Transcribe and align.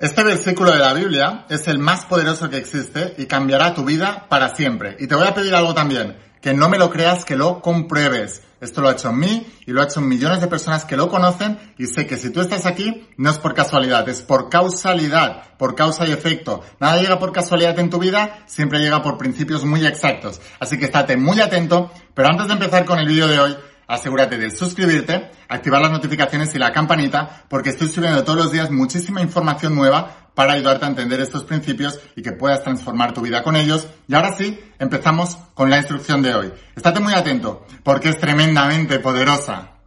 Este 0.00 0.22
versículo 0.22 0.70
de 0.70 0.78
la 0.78 0.94
Biblia 0.94 1.44
es 1.48 1.66
el 1.66 1.80
más 1.80 2.04
poderoso 2.04 2.48
que 2.48 2.56
existe 2.56 3.16
y 3.18 3.26
cambiará 3.26 3.74
tu 3.74 3.84
vida 3.84 4.26
para 4.28 4.54
siempre. 4.54 4.96
Y 5.00 5.08
te 5.08 5.16
voy 5.16 5.26
a 5.26 5.34
pedir 5.34 5.56
algo 5.56 5.74
también, 5.74 6.16
que 6.40 6.54
no 6.54 6.68
me 6.68 6.78
lo 6.78 6.88
creas, 6.88 7.24
que 7.24 7.34
lo 7.34 7.60
compruebes. 7.60 8.42
Esto 8.60 8.80
lo 8.80 8.88
ha 8.88 8.92
hecho 8.92 9.10
en 9.10 9.18
mí 9.18 9.46
y 9.66 9.72
lo 9.72 9.80
ha 9.80 9.86
hecho 9.86 9.98
en 9.98 10.06
millones 10.06 10.40
de 10.40 10.46
personas 10.46 10.84
que 10.84 10.96
lo 10.96 11.08
conocen 11.08 11.58
y 11.78 11.86
sé 11.86 12.06
que 12.06 12.16
si 12.16 12.30
tú 12.30 12.40
estás 12.40 12.64
aquí 12.64 13.08
no 13.16 13.28
es 13.28 13.38
por 13.38 13.54
casualidad, 13.54 14.08
es 14.08 14.22
por 14.22 14.48
causalidad, 14.48 15.56
por 15.56 15.74
causa 15.74 16.06
y 16.06 16.12
efecto. 16.12 16.62
Nada 16.78 17.00
llega 17.00 17.18
por 17.18 17.32
casualidad 17.32 17.76
en 17.80 17.90
tu 17.90 17.98
vida, 17.98 18.44
siempre 18.46 18.78
llega 18.78 19.02
por 19.02 19.18
principios 19.18 19.64
muy 19.64 19.84
exactos. 19.84 20.40
Así 20.60 20.78
que 20.78 20.84
estate 20.84 21.16
muy 21.16 21.40
atento, 21.40 21.90
pero 22.14 22.28
antes 22.28 22.46
de 22.46 22.52
empezar 22.52 22.84
con 22.84 23.00
el 23.00 23.08
vídeo 23.08 23.26
de 23.26 23.40
hoy, 23.40 23.56
asegúrate 23.88 24.38
de 24.38 24.50
suscribirte, 24.50 25.32
activar 25.48 25.80
las 25.80 25.90
notificaciones 25.90 26.54
y 26.54 26.58
la 26.58 26.72
campanita, 26.72 27.44
porque 27.48 27.70
estoy 27.70 27.88
subiendo 27.88 28.22
todos 28.22 28.38
los 28.38 28.52
días 28.52 28.70
muchísima 28.70 29.22
información 29.22 29.74
nueva 29.74 30.30
para 30.34 30.52
ayudarte 30.52 30.84
a 30.84 30.88
entender 30.88 31.20
estos 31.20 31.42
principios 31.42 31.98
y 32.14 32.22
que 32.22 32.30
puedas 32.30 32.62
transformar 32.62 33.12
tu 33.12 33.22
vida 33.22 33.42
con 33.42 33.56
ellos. 33.56 33.88
Y 34.06 34.14
ahora 34.14 34.36
sí, 34.36 34.60
empezamos 34.78 35.36
con 35.54 35.70
la 35.70 35.78
instrucción 35.78 36.22
de 36.22 36.34
hoy. 36.34 36.52
Estate 36.76 37.00
muy 37.00 37.14
atento, 37.14 37.66
porque 37.82 38.10
es 38.10 38.18
tremendamente 38.18 39.00
poderosa. 39.00 39.77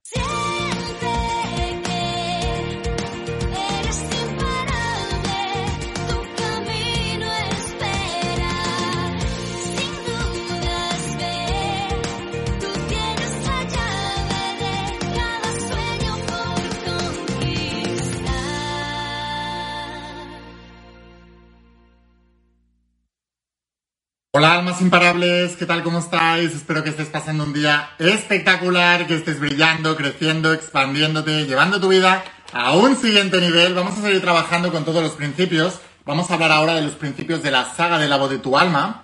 Hola 24.42 24.56
almas 24.56 24.82
imparables, 24.82 25.56
¿qué 25.56 25.68
tal? 25.68 25.84
¿Cómo 25.84 26.00
estáis? 26.00 26.56
Espero 26.56 26.84
que 26.84 26.90
estés 26.90 27.10
pasando 27.10 27.44
un 27.44 27.54
día 27.54 27.92
espectacular, 28.00 29.06
que 29.06 29.14
estés 29.14 29.40
brillando, 29.40 29.96
creciendo, 29.96 30.52
expandiéndote, 30.52 31.46
llevando 31.46 31.80
tu 31.80 31.90
vida 31.90 32.24
a 32.52 32.76
un 32.76 32.96
siguiente 32.96 33.40
nivel. 33.40 33.76
Vamos 33.76 34.00
a 34.00 34.02
seguir 34.02 34.20
trabajando 34.20 34.72
con 34.72 34.84
todos 34.84 35.04
los 35.04 35.12
principios. 35.12 35.80
Vamos 36.06 36.32
a 36.32 36.34
hablar 36.34 36.52
ahora 36.54 36.74
de 36.74 36.82
los 36.82 36.94
principios 36.94 37.44
de 37.44 37.52
la 37.52 37.66
saga 37.66 38.00
de 38.00 38.08
la 38.08 38.18
voz 38.18 38.32
de 38.32 38.40
tu 38.40 38.58
alma, 38.58 39.04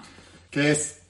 que 0.49 0.71
es 0.71 1.01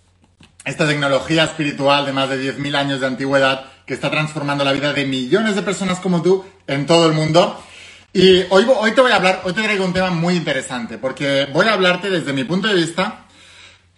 esta 0.65 0.85
tecnología 0.85 1.45
espiritual 1.45 2.05
de 2.05 2.11
más 2.11 2.27
de 2.27 2.53
10.000 2.53 2.75
años 2.75 2.99
de 2.99 3.07
antigüedad 3.07 3.67
que 3.85 3.93
está 3.93 4.11
transformando 4.11 4.65
la 4.65 4.73
vida 4.73 4.91
de 4.91 5.05
millones 5.05 5.55
de 5.55 5.61
personas 5.61 6.01
como 6.01 6.21
tú 6.21 6.43
en 6.67 6.85
todo 6.85 7.07
el 7.07 7.13
mundo. 7.13 7.63
Y 8.11 8.41
hoy, 8.49 8.65
hoy 8.77 8.91
te 8.91 8.99
voy 8.99 9.13
a 9.13 9.15
hablar, 9.15 9.43
hoy 9.45 9.53
te 9.53 9.63
traigo 9.63 9.85
un 9.85 9.93
tema 9.93 10.09
muy 10.09 10.35
interesante, 10.35 10.97
porque 10.97 11.47
voy 11.53 11.67
a 11.67 11.73
hablarte 11.75 12.09
desde 12.09 12.33
mi 12.33 12.43
punto 12.43 12.67
de 12.67 12.73
vista 12.73 13.26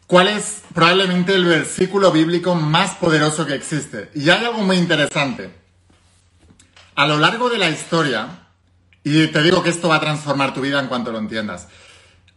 ¿Cuál 0.10 0.28
es 0.30 0.64
probablemente 0.74 1.36
el 1.36 1.46
versículo 1.46 2.12
bíblico 2.12 2.56
más 2.56 2.96
poderoso 2.96 3.46
que 3.46 3.54
existe? 3.54 4.10
Y 4.16 4.28
hay 4.32 4.44
algo 4.44 4.64
muy 4.64 4.78
interesante. 4.78 5.54
A 6.96 7.06
lo 7.06 7.20
largo 7.20 7.48
de 7.48 7.60
la 7.60 7.70
historia, 7.70 8.28
y 9.04 9.28
te 9.28 9.44
digo 9.44 9.62
que 9.62 9.70
esto 9.70 9.88
va 9.88 9.98
a 9.98 10.00
transformar 10.00 10.52
tu 10.56 10.62
vida 10.62 10.80
en 10.80 10.88
cuanto 10.88 11.12
lo 11.12 11.20
entiendas, 11.20 11.68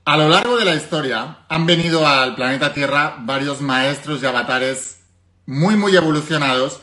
a 0.05 0.19
lo 0.19 0.29
largo 0.29 0.59
de 0.59 0.67
la 0.67 0.75
historia 0.75 1.39
han 1.49 1.65
venido 1.65 2.07
al 2.07 2.35
planeta 2.35 2.75
Tierra 2.75 3.17
varios 3.21 3.63
maestros 3.63 4.23
y 4.23 4.27
avatares 4.27 5.01
muy, 5.47 5.75
muy 5.75 5.97
evolucionados 5.97 6.83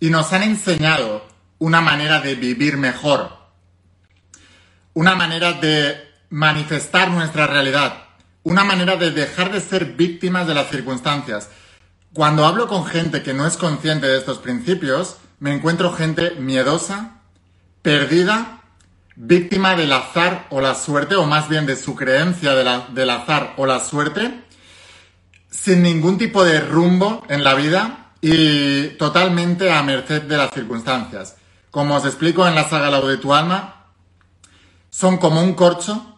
y 0.00 0.10
nos 0.10 0.34
han 0.34 0.42
enseñado 0.42 1.26
una 1.58 1.80
manera 1.80 2.20
de 2.20 2.34
vivir 2.34 2.76
mejor, 2.76 3.34
una 4.92 5.14
manera 5.14 5.54
de 5.54 5.96
manifestar 6.28 7.10
nuestra 7.10 7.46
realidad, 7.46 8.05
una 8.46 8.62
manera 8.62 8.94
de 8.94 9.10
dejar 9.10 9.50
de 9.50 9.60
ser 9.60 9.96
víctimas 9.96 10.46
de 10.46 10.54
las 10.54 10.70
circunstancias. 10.70 11.48
Cuando 12.12 12.46
hablo 12.46 12.68
con 12.68 12.86
gente 12.86 13.24
que 13.24 13.34
no 13.34 13.44
es 13.44 13.56
consciente 13.56 14.06
de 14.06 14.18
estos 14.18 14.38
principios, 14.38 15.16
me 15.40 15.52
encuentro 15.52 15.92
gente 15.92 16.36
miedosa, 16.38 17.22
perdida, 17.82 18.62
víctima 19.16 19.74
del 19.74 19.92
azar 19.92 20.46
o 20.50 20.60
la 20.60 20.76
suerte, 20.76 21.16
o 21.16 21.26
más 21.26 21.48
bien 21.48 21.66
de 21.66 21.74
su 21.74 21.96
creencia 21.96 22.54
del 22.54 23.10
azar 23.10 23.54
o 23.56 23.66
la 23.66 23.80
suerte, 23.80 24.44
sin 25.50 25.82
ningún 25.82 26.16
tipo 26.16 26.44
de 26.44 26.60
rumbo 26.60 27.24
en 27.28 27.42
la 27.42 27.54
vida 27.54 28.12
y 28.20 28.90
totalmente 28.90 29.72
a 29.72 29.82
merced 29.82 30.22
de 30.22 30.36
las 30.36 30.52
circunstancias. 30.52 31.34
Como 31.72 31.96
os 31.96 32.04
explico 32.04 32.46
en 32.46 32.54
la 32.54 32.68
saga 32.68 32.90
La 32.90 33.00
de 33.00 33.16
tu 33.16 33.34
alma, 33.34 33.86
son 34.88 35.18
como 35.18 35.42
un 35.42 35.54
corcho 35.54 36.15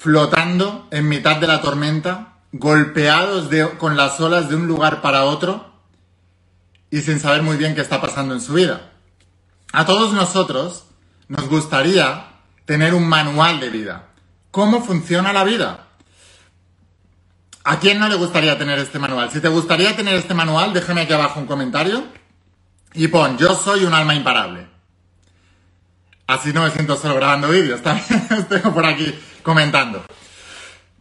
flotando 0.00 0.88
en 0.90 1.10
mitad 1.10 1.36
de 1.36 1.46
la 1.46 1.60
tormenta, 1.60 2.38
golpeados 2.52 3.50
con 3.76 3.98
las 3.98 4.18
olas 4.18 4.48
de 4.48 4.54
un 4.56 4.66
lugar 4.66 5.02
para 5.02 5.24
otro 5.24 5.74
y 6.90 7.02
sin 7.02 7.20
saber 7.20 7.42
muy 7.42 7.58
bien 7.58 7.74
qué 7.74 7.82
está 7.82 8.00
pasando 8.00 8.32
en 8.32 8.40
su 8.40 8.54
vida. 8.54 8.92
A 9.74 9.84
todos 9.84 10.14
nosotros 10.14 10.86
nos 11.28 11.46
gustaría 11.50 12.28
tener 12.64 12.94
un 12.94 13.06
manual 13.06 13.60
de 13.60 13.68
vida. 13.68 14.06
¿Cómo 14.50 14.82
funciona 14.82 15.34
la 15.34 15.44
vida? 15.44 15.88
¿A 17.64 17.78
quién 17.78 17.98
no 17.98 18.08
le 18.08 18.14
gustaría 18.14 18.56
tener 18.56 18.78
este 18.78 18.98
manual? 18.98 19.30
Si 19.30 19.42
te 19.42 19.48
gustaría 19.48 19.94
tener 19.94 20.14
este 20.14 20.32
manual, 20.32 20.72
déjame 20.72 21.02
aquí 21.02 21.12
abajo 21.12 21.40
un 21.40 21.46
comentario 21.46 22.04
y 22.94 23.08
pon, 23.08 23.36
yo 23.36 23.54
soy 23.54 23.84
un 23.84 23.92
alma 23.92 24.14
imparable. 24.14 24.69
Así 26.30 26.52
no 26.52 26.62
me 26.62 26.70
siento 26.70 26.96
solo 26.96 27.16
grabando 27.16 27.48
vídeos, 27.48 27.82
también 27.82 28.24
estoy 28.30 28.60
por 28.60 28.86
aquí 28.86 29.12
comentando. 29.42 30.04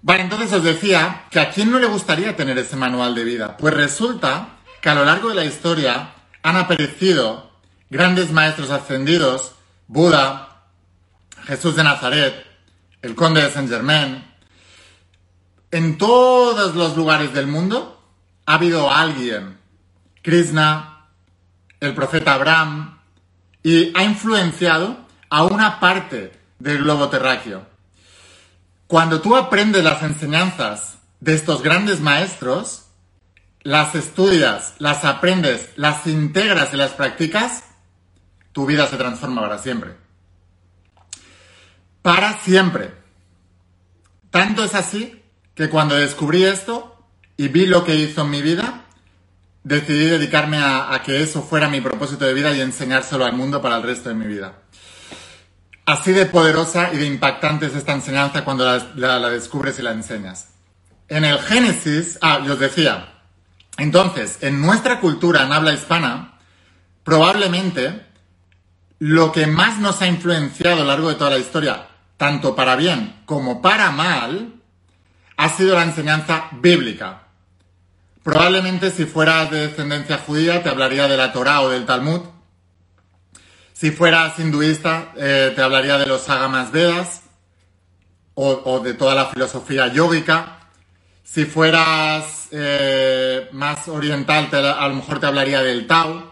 Vale, 0.02 0.24
entonces 0.24 0.52
os 0.52 0.64
decía 0.64 1.26
que 1.30 1.40
a 1.40 1.52
quién 1.52 1.70
no 1.70 1.78
le 1.78 1.86
gustaría 1.86 2.36
tener 2.36 2.58
ese 2.58 2.76
manual 2.76 3.14
de 3.14 3.24
vida. 3.24 3.56
Pues 3.56 3.76
resulta 3.76 4.58
que 4.82 4.90
a 4.90 4.96
lo 4.96 5.06
largo 5.06 5.30
de 5.30 5.36
la 5.36 5.46
historia 5.46 6.16
han 6.42 6.56
aparecido 6.56 7.52
grandes 7.92 8.32
maestros 8.32 8.72
ascendidos, 8.72 9.54
Buda, 9.86 10.64
Jesús 11.46 11.76
de 11.76 11.84
Nazaret, 11.84 12.34
el 13.04 13.14
conde 13.14 13.44
de 13.44 13.52
Saint 13.52 13.70
Germain. 13.70 14.26
En 15.70 16.00
todos 16.00 16.74
los 16.74 16.98
lugares 16.98 17.36
del 17.36 17.46
mundo 17.46 18.02
ha 18.48 18.56
habido 18.56 18.92
alguien, 18.92 19.60
Krishna, 20.24 21.06
el 21.80 21.94
profeta 21.94 22.34
Abraham, 22.34 22.98
y 23.62 23.96
ha 23.96 24.04
influenciado 24.04 25.08
a 25.30 25.44
una 25.44 25.80
parte 25.80 26.32
del 26.60 26.80
globo 26.80 27.10
terráqueo. 27.10 27.66
Cuando 28.88 29.22
tú 29.22 29.36
aprendes 29.36 29.84
las 29.84 30.02
enseñanzas 30.02 30.98
de 31.20 31.36
estos 31.36 31.62
grandes 31.62 32.00
maestros, 32.00 32.86
las 33.62 33.94
estudias, 33.96 34.74
las 34.80 35.06
aprendes, 35.06 35.70
las 35.76 36.08
integras 36.08 36.74
y 36.74 36.78
las 36.78 36.92
practicas, 36.92 37.64
tu 38.52 38.66
vida 38.66 38.88
se 38.88 38.98
transforma 38.98 39.42
para 39.42 39.60
siempre. 39.60 39.96
Para 42.02 42.40
siempre. 42.40 42.94
Tanto 44.32 44.64
es 44.64 44.76
así 44.76 45.22
que 45.54 45.70
cuando 45.70 45.96
descubrí 45.96 46.44
esto 46.46 47.06
y 47.38 47.48
vi 47.50 47.66
lo 47.66 47.84
que 47.84 47.96
hizo 47.96 48.22
en 48.22 48.30
mi 48.30 48.42
vida, 48.42 48.86
decidí 49.64 50.06
dedicarme 50.06 50.58
a, 50.58 51.02
que 51.06 51.22
eso 51.22 51.42
fuera 51.42 51.70
mi 51.70 51.82
propósito 51.82 52.26
de 52.26 52.34
vida 52.34 52.54
y 52.54 52.62
enseñárselo 52.62 53.26
al 53.26 53.34
mundo 53.34 53.62
para 53.62 53.78
el 53.78 53.84
resto 53.84 54.10
de 54.10 54.16
mi 54.16 54.26
vida. 54.26 54.54
Así 55.90 56.12
de 56.12 56.28
poderosa 56.28 56.94
y 56.94 56.98
de 56.98 57.08
impactante 57.08 57.66
es 57.66 57.74
esta 57.74 57.94
enseñanza 57.94 58.46
cuando 58.46 58.64
la, 58.94 59.30
descubres 59.32 59.80
y 59.80 59.82
la 59.82 59.92
enseñas. 59.92 60.50
En 61.08 61.26
el 61.26 61.40
Génesis, 61.40 62.20
ah, 62.22 62.44
yo 62.46 62.54
os 62.54 62.60
decía, 62.60 63.12
entonces, 63.76 64.38
en 64.42 64.62
nuestra 64.62 65.00
cultura 65.00 65.44
en 65.44 65.52
habla 65.52 65.74
hispana, 65.74 66.38
probablemente 67.04 68.06
lo 69.00 69.32
que 69.32 69.48
más 69.48 69.80
nos 69.80 70.00
ha 70.04 70.06
influenciado 70.06 70.76
a 70.76 70.80
lo 70.82 70.86
largo 70.86 71.10
de 71.10 71.16
toda 71.16 71.32
la 71.32 71.40
historia, 71.40 71.88
tanto 72.18 72.56
para 72.56 72.76
bien 72.76 73.24
como 73.26 73.60
para 73.60 73.90
mal, 73.90 74.62
ha 75.38 75.50
sido 75.50 75.76
la 75.76 75.86
enseñanza 75.86 76.50
bíblica. 76.52 77.24
Probablemente 78.22 78.92
si 78.92 79.06
fueras 79.06 79.50
de 79.50 79.70
descendencia 79.70 80.20
judía 80.20 80.62
te 80.62 80.70
hablaría 80.70 81.08
de 81.08 81.18
la 81.18 81.34
Torá 81.34 81.62
o 81.62 81.70
del 81.70 81.88
Talmud, 81.88 82.22
si 83.80 83.92
fueras 83.92 84.38
hinduista, 84.40 85.14
eh, 85.16 85.54
te 85.56 85.62
hablaría 85.62 85.98
de 85.98 86.06
los 86.06 86.28
Agamas 86.30 86.74
Vedas 86.74 87.22
o, 88.34 88.82
de 88.82 88.94
toda 88.94 89.16
la 89.16 89.28
filosofía 89.28 89.88
yógica. 89.88 90.68
Si 91.24 91.46
fueras 91.46 92.50
eh, 92.52 93.48
más 93.54 93.88
oriental, 93.88 94.50
a 94.54 94.86
lo 94.90 94.96
mejor 94.96 95.22
te 95.22 95.28
hablaría 95.28 95.62
del 95.62 95.88
Tao 95.88 96.30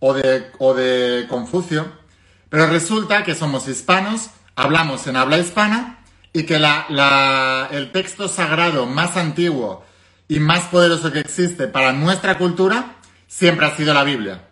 o 0.00 0.14
de 0.14 1.26
Confucio. 1.28 1.86
Pero 2.48 2.66
resulta 2.68 3.24
que 3.24 3.34
somos 3.34 3.68
hispanos, 3.68 4.30
hablamos 4.54 5.06
en 5.06 5.16
habla 5.16 5.36
hispana 5.36 5.98
y 6.32 6.44
que 6.44 6.56
el 6.56 7.92
texto 7.92 8.26
sagrado 8.26 8.86
más 8.86 9.18
antiguo 9.18 9.84
y 10.28 10.40
más 10.40 10.62
poderoso 10.68 11.12
que 11.12 11.20
existe 11.20 11.68
para 11.68 11.92
nuestra 11.92 12.38
cultura 12.38 12.96
siempre 13.26 13.66
ha 13.66 13.76
sido 13.76 13.92
la 13.92 14.04
Biblia. 14.04 14.45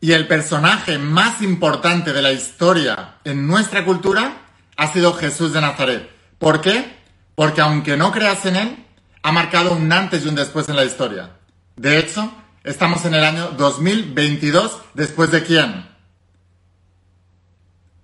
Y 0.00 0.12
el 0.12 0.28
personaje 0.28 0.98
más 0.98 1.42
importante 1.42 2.12
de 2.12 2.22
la 2.22 2.32
historia 2.32 3.16
en 3.24 3.46
nuestra 3.46 3.84
cultura 3.84 4.42
ha 4.76 4.92
sido 4.92 5.12
Jesús 5.12 5.52
de 5.52 5.60
Nazaret. 5.60 6.08
¿Por 6.38 6.60
qué? 6.60 6.96
Porque 7.34 7.60
aunque 7.60 7.96
no 7.96 8.12
creas 8.12 8.46
en 8.46 8.56
él, 8.56 8.86
ha 9.22 9.32
marcado 9.32 9.72
un 9.72 9.92
antes 9.92 10.24
y 10.24 10.28
un 10.28 10.36
después 10.36 10.68
en 10.68 10.76
la 10.76 10.84
historia. 10.84 11.30
De 11.76 11.98
hecho, 11.98 12.32
estamos 12.64 13.04
en 13.04 13.14
el 13.14 13.24
año 13.24 13.50
2022, 13.56 14.80
¿después 14.94 15.30
de 15.30 15.42
quién? 15.42 15.86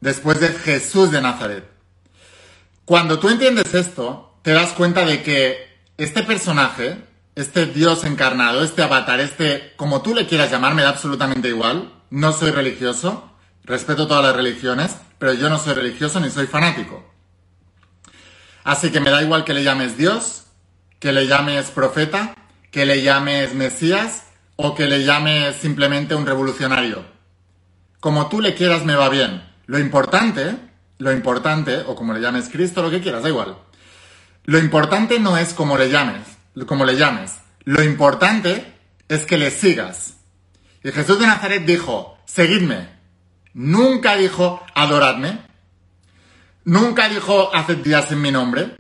Después 0.01 0.41
de 0.41 0.49
Jesús 0.49 1.11
de 1.11 1.23
Nazaret. 1.23 1.65
Cuando 2.85 3.19
tú 3.19 3.29
entiendes 3.29 3.73
esto, 3.73 4.39
te 4.43 4.53
das 4.53 4.73
cuenta 4.73 5.07
de 5.07 5.23
que 5.23 5.79
este 5.97 6.23
personaje, 6.23 7.03
este 7.37 7.67
Dios 7.67 8.05
encarnado, 8.05 8.63
este 8.63 8.83
avatar, 8.83 9.21
este, 9.21 9.73
como 9.77 10.03
tú 10.03 10.15
le 10.15 10.27
quieras 10.27 10.51
llamar, 10.51 10.75
me 10.75 10.83
da 10.83 10.91
absolutamente 10.91 11.49
igual. 11.49 11.93
No 12.11 12.33
soy 12.33 12.51
religioso, 12.51 13.31
respeto 13.65 14.07
todas 14.07 14.25
las 14.25 14.37
religiones, 14.37 14.97
pero 15.19 15.35
yo 15.35 15.49
no 15.49 15.59
soy 15.59 15.75
religioso 15.75 16.21
ni 16.21 16.31
soy 16.31 16.47
fanático. 16.47 17.05
Así 18.63 18.91
que 18.91 19.01
me 19.01 19.11
da 19.11 19.23
igual 19.23 19.45
que 19.45 19.55
le 19.55 19.65
llames 19.65 19.97
Dios, 19.99 20.45
que 21.01 21.13
le 21.13 21.27
llames 21.27 21.71
profeta, 21.71 22.35
que 22.71 22.87
le 22.87 23.03
llames 23.03 23.55
Mesías 23.55 24.25
o 24.57 24.75
que 24.75 24.87
le 24.87 25.05
llames 25.05 25.57
simplemente 25.57 26.15
un 26.15 26.27
revolucionario. 26.27 27.05
Como 28.01 28.29
tú 28.29 28.41
le 28.41 28.55
quieras 28.55 28.85
me 28.85 28.95
va 28.95 29.09
bien. 29.09 29.43
Lo 29.67 29.79
importante, 29.79 30.57
lo 30.99 31.13
importante, 31.13 31.79
o 31.87 31.95
como 31.95 32.13
le 32.13 32.21
llames 32.21 32.49
Cristo, 32.49 32.83
lo 32.83 32.91
que 32.91 33.01
quieras, 33.01 33.23
da 33.23 33.29
igual. 33.29 33.57
Lo 34.45 34.59
importante 34.59 35.19
no 35.19 35.37
es 35.37 35.55
como 35.55 35.77
le 35.79 35.91
llames, 35.91 36.34
como 36.67 36.85
le 36.85 36.97
llames. 36.97 37.33
Lo 37.65 37.83
importante 37.83 38.75
es 39.09 39.27
que 39.27 39.39
le 39.39 39.51
sigas. 39.51 40.15
Y 40.83 40.93
Jesús 40.93 41.19
de 41.19 41.27
Nazaret 41.27 41.65
dijo, 41.65 42.19
seguidme. 42.27 42.89
Nunca 43.55 44.17
dijo, 44.17 44.65
adoradme. 44.75 45.41
Nunca 46.65 47.09
dijo, 47.09 47.55
haced 47.55 47.79
días 47.79 48.11
en 48.13 48.23
mi 48.23 48.31
nombre. 48.31 48.77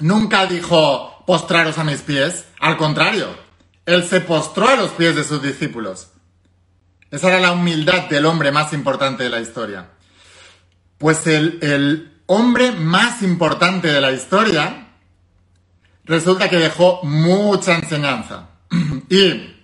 Nunca 0.00 0.46
dijo, 0.46 1.24
postraros 1.26 1.78
a 1.78 1.84
mis 1.84 2.02
pies. 2.02 2.46
Al 2.60 2.76
contrario, 2.76 3.28
él 3.86 4.04
se 4.04 4.20
postró 4.20 4.68
a 4.68 4.76
los 4.76 4.90
pies 4.92 5.16
de 5.16 5.24
sus 5.24 5.42
discípulos. 5.42 6.08
Esa 7.10 7.28
era 7.28 7.40
la 7.40 7.52
humildad 7.52 8.08
del 8.08 8.26
hombre 8.26 8.52
más 8.52 8.72
importante 8.72 9.24
de 9.24 9.30
la 9.30 9.40
historia. 9.40 9.90
Pues 10.98 11.26
el, 11.26 11.58
el 11.62 12.22
hombre 12.26 12.72
más 12.72 13.22
importante 13.22 13.88
de 13.88 14.00
la 14.00 14.12
historia, 14.12 14.85
resulta 16.06 16.48
que 16.48 16.56
dejó 16.56 17.00
mucha 17.02 17.74
enseñanza. 17.74 18.48
y 19.10 19.54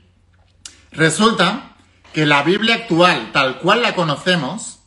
resulta 0.91 1.77
que 2.13 2.27
la 2.27 2.43
Biblia 2.43 2.75
actual, 2.75 3.31
tal 3.33 3.59
cual 3.59 3.83
la 3.83 3.95
conocemos, 3.95 4.81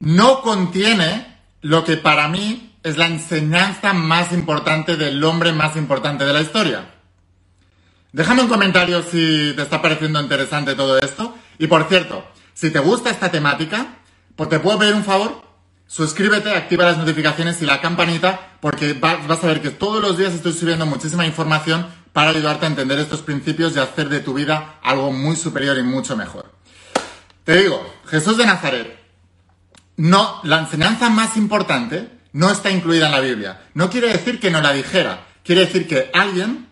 no 0.00 0.40
contiene 0.40 1.38
lo 1.60 1.84
que 1.84 1.96
para 1.96 2.28
mí 2.28 2.76
es 2.82 2.96
la 2.96 3.06
enseñanza 3.06 3.92
más 3.92 4.32
importante 4.32 4.96
del 4.96 5.22
hombre 5.24 5.52
más 5.52 5.76
importante 5.76 6.24
de 6.24 6.32
la 6.32 6.42
historia. 6.42 6.90
Déjame 8.12 8.42
un 8.42 8.48
comentario 8.48 9.02
si 9.02 9.52
te 9.56 9.62
está 9.62 9.82
pareciendo 9.82 10.20
interesante 10.20 10.74
todo 10.74 10.98
esto. 10.98 11.34
Y 11.58 11.66
por 11.66 11.88
cierto, 11.88 12.24
si 12.52 12.70
te 12.70 12.78
gusta 12.78 13.10
esta 13.10 13.30
temática, 13.30 13.96
pues 14.36 14.48
te 14.48 14.60
puedo 14.60 14.78
pedir 14.78 14.94
un 14.94 15.04
favor 15.04 15.42
suscríbete, 15.86 16.54
activa 16.54 16.84
las 16.84 16.98
notificaciones 16.98 17.60
y 17.62 17.66
la 17.66 17.80
campanita 17.80 18.56
porque 18.60 18.94
vas 18.94 19.44
a 19.44 19.46
ver 19.46 19.60
que 19.60 19.70
todos 19.70 20.02
los 20.02 20.16
días 20.16 20.32
estoy 20.32 20.52
subiendo 20.52 20.86
muchísima 20.86 21.26
información 21.26 21.86
para 22.12 22.30
ayudarte 22.30 22.64
a 22.64 22.68
entender 22.68 22.98
estos 22.98 23.22
principios 23.22 23.74
y 23.74 23.80
hacer 23.80 24.08
de 24.08 24.20
tu 24.20 24.34
vida 24.34 24.78
algo 24.82 25.12
muy 25.12 25.36
superior 25.36 25.76
y 25.78 25.82
mucho 25.82 26.16
mejor. 26.16 26.52
Te 27.44 27.56
digo, 27.56 27.94
Jesús 28.06 28.38
de 28.38 28.46
Nazaret, 28.46 28.98
no, 29.96 30.40
la 30.44 30.60
enseñanza 30.60 31.10
más 31.10 31.36
importante 31.36 32.08
no 32.32 32.50
está 32.50 32.70
incluida 32.70 33.06
en 33.06 33.12
la 33.12 33.20
Biblia. 33.20 33.62
No 33.74 33.90
quiere 33.90 34.08
decir 34.08 34.40
que 34.40 34.50
no 34.50 34.60
la 34.60 34.72
dijera, 34.72 35.26
quiere 35.44 35.66
decir 35.66 35.86
que 35.86 36.10
alguien 36.14 36.68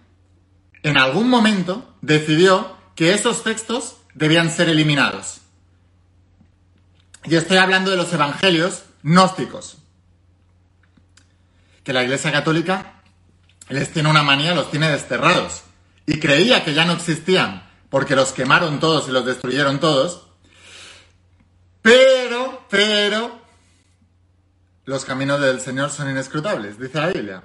en 0.82 0.97
algún 0.97 1.29
momento 1.29 1.97
decidió 2.00 2.76
que 2.94 3.15
esos 3.15 3.44
textos 3.44 3.97
debían 4.15 4.50
ser 4.50 4.69
eliminados. 4.69 5.41
Y 7.25 7.37
estoy 7.37 7.58
hablando 7.58 7.91
de 7.91 7.97
los 7.97 8.12
evangelios 8.12 8.82
gnósticos, 9.03 9.79
que 11.85 11.93
la 11.93 12.03
Iglesia 12.03 12.33
Católica 12.33 13.03
les 13.69 13.93
tiene 13.93 14.11
una 14.11 14.23
manía, 14.23 14.55
los 14.55 14.71
tiene 14.71 14.91
desterrados. 14.91 15.63
Y 16.07 16.19
creía 16.19 16.65
que 16.65 16.75
ya 16.75 16.85
no 16.85 16.93
existían, 16.93 17.69
porque 17.91 18.17
los 18.17 18.33
quemaron 18.33 18.81
todos 18.81 19.09
y 19.09 19.13
los 19.13 19.25
destruyeron 19.25 19.81
todos. 19.81 20.27
Pero, 21.81 22.65
pero, 22.69 23.41
los 24.85 25.05
caminos 25.05 25.41
del 25.41 25.61
Señor 25.61 25.91
son 25.91 26.11
inescrutables, 26.11 26.79
dice 26.79 27.01
la 27.01 27.09
Biblia. 27.09 27.45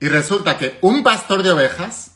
Y 0.00 0.08
resulta 0.08 0.58
que 0.58 0.78
un 0.82 1.02
pastor 1.02 1.42
de 1.42 1.50
ovejas 1.50 2.12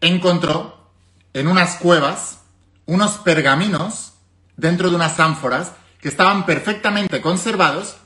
encontró 0.00 0.90
en 1.32 1.48
unas 1.48 1.76
cuevas 1.76 2.40
unos 2.86 3.18
pergaminos 3.18 4.14
dentro 4.56 4.90
de 4.90 4.96
unas 4.96 5.18
ánforas 5.20 5.72
que 6.06 6.10
estaban 6.10 6.46
perfectamente 6.46 7.20
conservados 7.20 7.96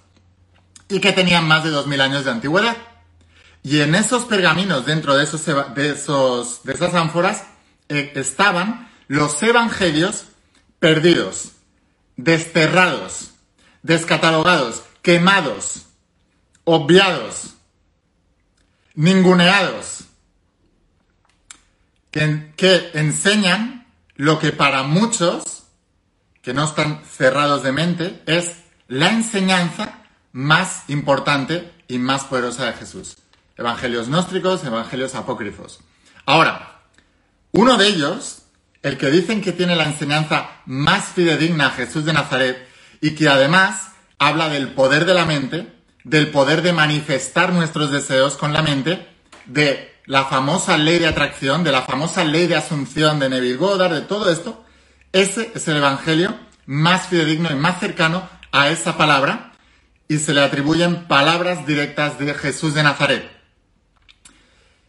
y 0.88 1.00
que 1.00 1.12
tenían 1.12 1.46
más 1.46 1.64
de 1.64 1.70
2.000 1.70 2.00
años 2.00 2.24
de 2.24 2.30
antigüedad. 2.30 2.74
Y 3.62 3.80
en 3.80 3.94
esos 3.94 4.24
pergaminos, 4.24 4.86
dentro 4.86 5.18
de, 5.18 5.24
esos, 5.24 5.44
de, 5.44 5.90
esos, 5.90 6.62
de 6.62 6.72
esas 6.72 6.94
ánforas, 6.94 7.44
eh, 7.90 8.10
estaban 8.14 8.90
los 9.06 9.42
evangelios 9.42 10.24
perdidos, 10.78 11.52
desterrados, 12.16 13.32
descatalogados, 13.82 14.82
quemados, 15.02 15.84
obviados, 16.64 17.50
ninguneados, 18.94 20.04
que, 22.10 22.50
que 22.56 22.92
enseñan 22.94 23.86
lo 24.14 24.38
que 24.38 24.52
para 24.52 24.84
muchos 24.84 25.49
que 26.42 26.54
no 26.54 26.64
están 26.64 27.02
cerrados 27.04 27.62
de 27.62 27.72
mente, 27.72 28.22
es 28.26 28.56
la 28.88 29.10
enseñanza 29.10 29.98
más 30.32 30.84
importante 30.88 31.70
y 31.88 31.98
más 31.98 32.24
poderosa 32.24 32.66
de 32.66 32.72
Jesús. 32.74 33.16
Evangelios 33.56 34.08
gnósticos, 34.08 34.64
evangelios 34.64 35.14
apócrifos. 35.14 35.80
Ahora, 36.24 36.80
uno 37.52 37.76
de 37.76 37.88
ellos, 37.88 38.42
el 38.82 38.96
que 38.96 39.10
dicen 39.10 39.42
que 39.42 39.52
tiene 39.52 39.76
la 39.76 39.84
enseñanza 39.84 40.48
más 40.66 41.06
fidedigna 41.06 41.66
a 41.66 41.70
Jesús 41.70 42.04
de 42.04 42.12
Nazaret 42.12 42.68
y 43.00 43.14
que 43.14 43.28
además 43.28 43.90
habla 44.18 44.48
del 44.48 44.68
poder 44.68 45.04
de 45.04 45.14
la 45.14 45.26
mente, 45.26 45.72
del 46.04 46.30
poder 46.30 46.62
de 46.62 46.72
manifestar 46.72 47.52
nuestros 47.52 47.90
deseos 47.90 48.36
con 48.36 48.52
la 48.52 48.62
mente, 48.62 49.06
de 49.46 49.94
la 50.06 50.24
famosa 50.24 50.78
ley 50.78 50.98
de 50.98 51.08
atracción, 51.08 51.64
de 51.64 51.72
la 51.72 51.82
famosa 51.82 52.24
ley 52.24 52.46
de 52.46 52.56
asunción 52.56 53.18
de 53.18 53.28
Neville 53.28 53.56
Goddard, 53.56 53.92
de 53.92 54.00
todo 54.02 54.30
esto, 54.30 54.64
ese 55.12 55.50
es 55.54 55.66
el 55.68 55.78
Evangelio 55.78 56.34
más 56.66 57.08
fidedigno 57.08 57.50
y 57.50 57.56
más 57.56 57.80
cercano 57.80 58.28
a 58.52 58.68
esa 58.68 58.96
palabra 58.96 59.52
y 60.06 60.18
se 60.18 60.34
le 60.34 60.42
atribuyen 60.42 61.06
palabras 61.06 61.66
directas 61.66 62.18
de 62.18 62.34
Jesús 62.34 62.74
de 62.74 62.82
Nazaret. 62.82 63.28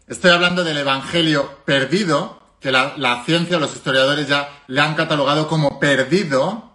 Estoy 0.08 0.32
hablando 0.32 0.64
del 0.64 0.78
Evangelio 0.78 1.64
perdido, 1.66 2.42
que 2.60 2.72
la, 2.72 3.24
ciencia, 3.26 3.60
los 3.60 3.76
historiadores 3.76 4.28
ya 4.28 4.50
le 4.68 4.82
han 4.82 4.94
catalogado 4.94 5.48
como 5.48 5.80
perdido 5.80 6.72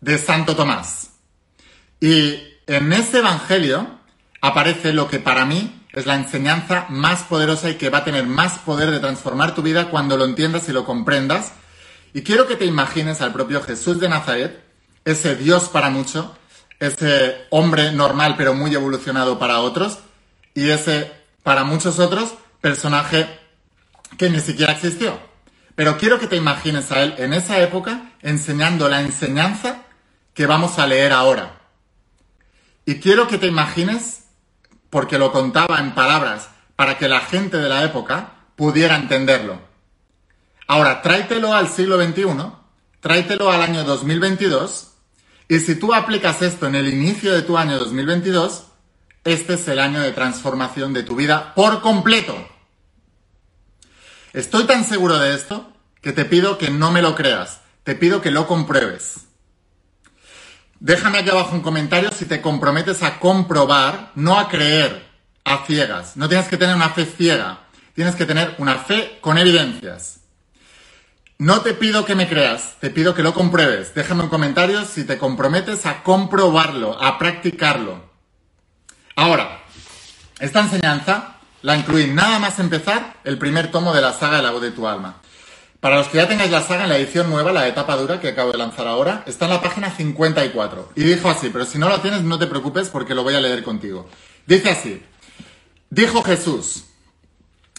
de 0.00 0.18
Santo 0.18 0.54
Tomás. 0.54 1.12
Y 2.00 2.38
en 2.66 2.92
ese 2.92 3.18
Evangelio 3.18 4.00
aparece 4.42 4.92
lo 4.92 5.08
que 5.08 5.18
para 5.18 5.46
mí 5.46 5.82
es 5.92 6.04
la 6.04 6.16
enseñanza 6.16 6.86
más 6.90 7.22
poderosa 7.22 7.70
y 7.70 7.76
que 7.76 7.88
va 7.88 7.98
a 7.98 8.04
tener 8.04 8.26
más 8.26 8.58
poder 8.58 8.90
de 8.90 9.00
transformar 9.00 9.54
tu 9.54 9.62
vida 9.62 9.88
cuando 9.88 10.18
lo 10.18 10.26
entiendas 10.26 10.68
y 10.68 10.72
lo 10.72 10.84
comprendas 10.84 11.52
y 12.16 12.22
quiero 12.22 12.46
que 12.46 12.56
te 12.56 12.64
imagines 12.64 13.20
al 13.20 13.34
propio 13.34 13.62
Jesús 13.62 14.00
de 14.00 14.08
Nazaret, 14.08 14.58
ese 15.04 15.36
Dios 15.36 15.68
para 15.68 15.90
mucho, 15.90 16.34
ese 16.80 17.44
hombre 17.50 17.92
normal 17.92 18.36
pero 18.38 18.54
muy 18.54 18.74
evolucionado 18.74 19.38
para 19.38 19.58
otros, 19.58 19.98
y 20.54 20.70
ese, 20.70 21.12
para 21.42 21.64
muchos 21.64 21.98
otros, 21.98 22.32
personaje 22.62 23.28
que 24.16 24.30
ni 24.30 24.40
siquiera 24.40 24.72
existió. 24.72 25.18
Pero 25.74 25.98
quiero 25.98 26.18
que 26.18 26.26
te 26.26 26.36
imagines 26.36 26.90
a 26.90 27.02
él 27.02 27.14
en 27.18 27.34
esa 27.34 27.60
época 27.60 28.12
enseñando 28.22 28.88
la 28.88 29.02
enseñanza 29.02 29.82
que 30.32 30.46
vamos 30.46 30.78
a 30.78 30.86
leer 30.86 31.12
ahora. 31.12 31.60
Y 32.86 32.94
quiero 32.94 33.28
que 33.28 33.36
te 33.36 33.46
imagines, 33.46 34.24
porque 34.88 35.18
lo 35.18 35.32
contaba 35.32 35.80
en 35.80 35.94
palabras, 35.94 36.48
para 36.76 36.96
que 36.96 37.08
la 37.10 37.20
gente 37.20 37.58
de 37.58 37.68
la 37.68 37.84
época 37.84 38.36
pudiera 38.56 38.96
entenderlo. 38.96 39.75
Ahora, 40.66 41.00
tráetelo 41.02 41.54
al 41.54 41.68
siglo 41.68 42.02
XXI, 42.02 42.26
tráetelo 43.00 43.50
al 43.50 43.62
año 43.62 43.84
2022, 43.84 44.92
y 45.48 45.60
si 45.60 45.76
tú 45.76 45.94
aplicas 45.94 46.42
esto 46.42 46.66
en 46.66 46.74
el 46.74 46.88
inicio 46.88 47.32
de 47.32 47.42
tu 47.42 47.56
año 47.56 47.78
2022, 47.78 48.64
este 49.24 49.54
es 49.54 49.68
el 49.68 49.78
año 49.78 50.00
de 50.00 50.12
transformación 50.12 50.92
de 50.92 51.04
tu 51.04 51.14
vida 51.14 51.54
por 51.54 51.82
completo. 51.82 52.36
Estoy 54.32 54.64
tan 54.64 54.84
seguro 54.84 55.18
de 55.18 55.34
esto 55.34 55.72
que 56.02 56.12
te 56.12 56.24
pido 56.24 56.58
que 56.58 56.70
no 56.70 56.90
me 56.90 57.00
lo 57.02 57.14
creas, 57.14 57.60
te 57.84 57.94
pido 57.94 58.20
que 58.20 58.32
lo 58.32 58.48
compruebes. 58.48 59.26
Déjame 60.80 61.18
aquí 61.18 61.30
abajo 61.30 61.54
un 61.54 61.62
comentario 61.62 62.10
si 62.10 62.26
te 62.26 62.42
comprometes 62.42 63.02
a 63.02 63.18
comprobar, 63.18 64.10
no 64.14 64.38
a 64.38 64.48
creer 64.48 65.06
a 65.44 65.64
ciegas. 65.64 66.16
No 66.16 66.28
tienes 66.28 66.48
que 66.48 66.56
tener 66.56 66.74
una 66.74 66.90
fe 66.90 67.06
ciega, 67.06 67.60
tienes 67.94 68.16
que 68.16 68.26
tener 68.26 68.56
una 68.58 68.74
fe 68.76 69.18
con 69.20 69.38
evidencias. 69.38 70.25
No 71.38 71.60
te 71.60 71.74
pido 71.74 72.06
que 72.06 72.14
me 72.14 72.28
creas, 72.28 72.76
te 72.80 72.88
pido 72.88 73.14
que 73.14 73.22
lo 73.22 73.34
compruebes. 73.34 73.94
Déjame 73.94 74.22
un 74.22 74.30
comentario 74.30 74.84
si 74.86 75.04
te 75.04 75.18
comprometes 75.18 75.84
a 75.84 76.02
comprobarlo, 76.02 77.00
a 77.02 77.18
practicarlo. 77.18 78.00
Ahora, 79.16 79.62
esta 80.38 80.60
enseñanza 80.60 81.36
la 81.60 81.76
incluí 81.76 82.06
nada 82.06 82.38
más 82.38 82.58
empezar 82.58 83.16
el 83.24 83.36
primer 83.36 83.70
tomo 83.70 83.92
de 83.92 84.00
la 84.00 84.14
saga 84.14 84.38
de 84.38 84.44
la 84.44 84.50
voz 84.50 84.62
de 84.62 84.70
tu 84.70 84.88
alma. 84.88 85.16
Para 85.80 85.96
los 85.96 86.08
que 86.08 86.16
ya 86.16 86.26
tengáis 86.26 86.50
la 86.50 86.62
saga 86.62 86.84
en 86.84 86.88
la 86.88 86.96
edición 86.96 87.28
nueva, 87.28 87.52
la 87.52 87.68
etapa 87.68 87.96
dura 87.96 88.18
que 88.18 88.28
acabo 88.28 88.52
de 88.52 88.58
lanzar 88.58 88.86
ahora, 88.86 89.22
está 89.26 89.44
en 89.44 89.52
la 89.52 89.60
página 89.60 89.90
54. 89.90 90.92
Y 90.96 91.02
dijo 91.02 91.28
así, 91.28 91.50
pero 91.50 91.66
si 91.66 91.78
no 91.78 91.90
la 91.90 92.00
tienes 92.00 92.22
no 92.22 92.38
te 92.38 92.46
preocupes 92.46 92.88
porque 92.88 93.14
lo 93.14 93.22
voy 93.22 93.34
a 93.34 93.40
leer 93.40 93.62
contigo. 93.62 94.08
Dice 94.46 94.70
así, 94.70 95.02
dijo 95.90 96.22
Jesús, 96.22 96.84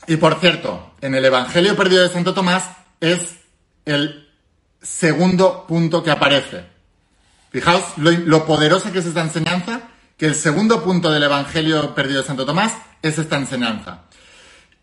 y 0.06 0.18
por 0.18 0.40
cierto, 0.40 0.92
en 1.02 1.16
el 1.16 1.26
Evangelio 1.26 1.76
perdido 1.76 2.04
de 2.04 2.10
Santo 2.10 2.36
Tomás 2.36 2.70
es 3.02 3.38
el 3.88 4.30
segundo 4.82 5.66
punto 5.68 6.04
que 6.04 6.12
aparece. 6.12 6.66
Fijaos 7.52 7.84
lo, 7.98 8.46
poderosa 8.46 8.92
que 8.92 9.00
es 9.00 9.06
esta 9.06 9.22
enseñanza, 9.22 9.82
que 10.18 10.28
el 10.28 10.36
segundo 10.36 10.84
punto 10.84 11.12
del 11.12 11.24
Evangelio 11.24 11.96
perdido 11.96 12.22
de 12.22 12.28
Santo 12.28 12.46
Tomás 12.46 12.74
es 13.02 13.18
esta 13.18 13.38
enseñanza. 13.38 14.04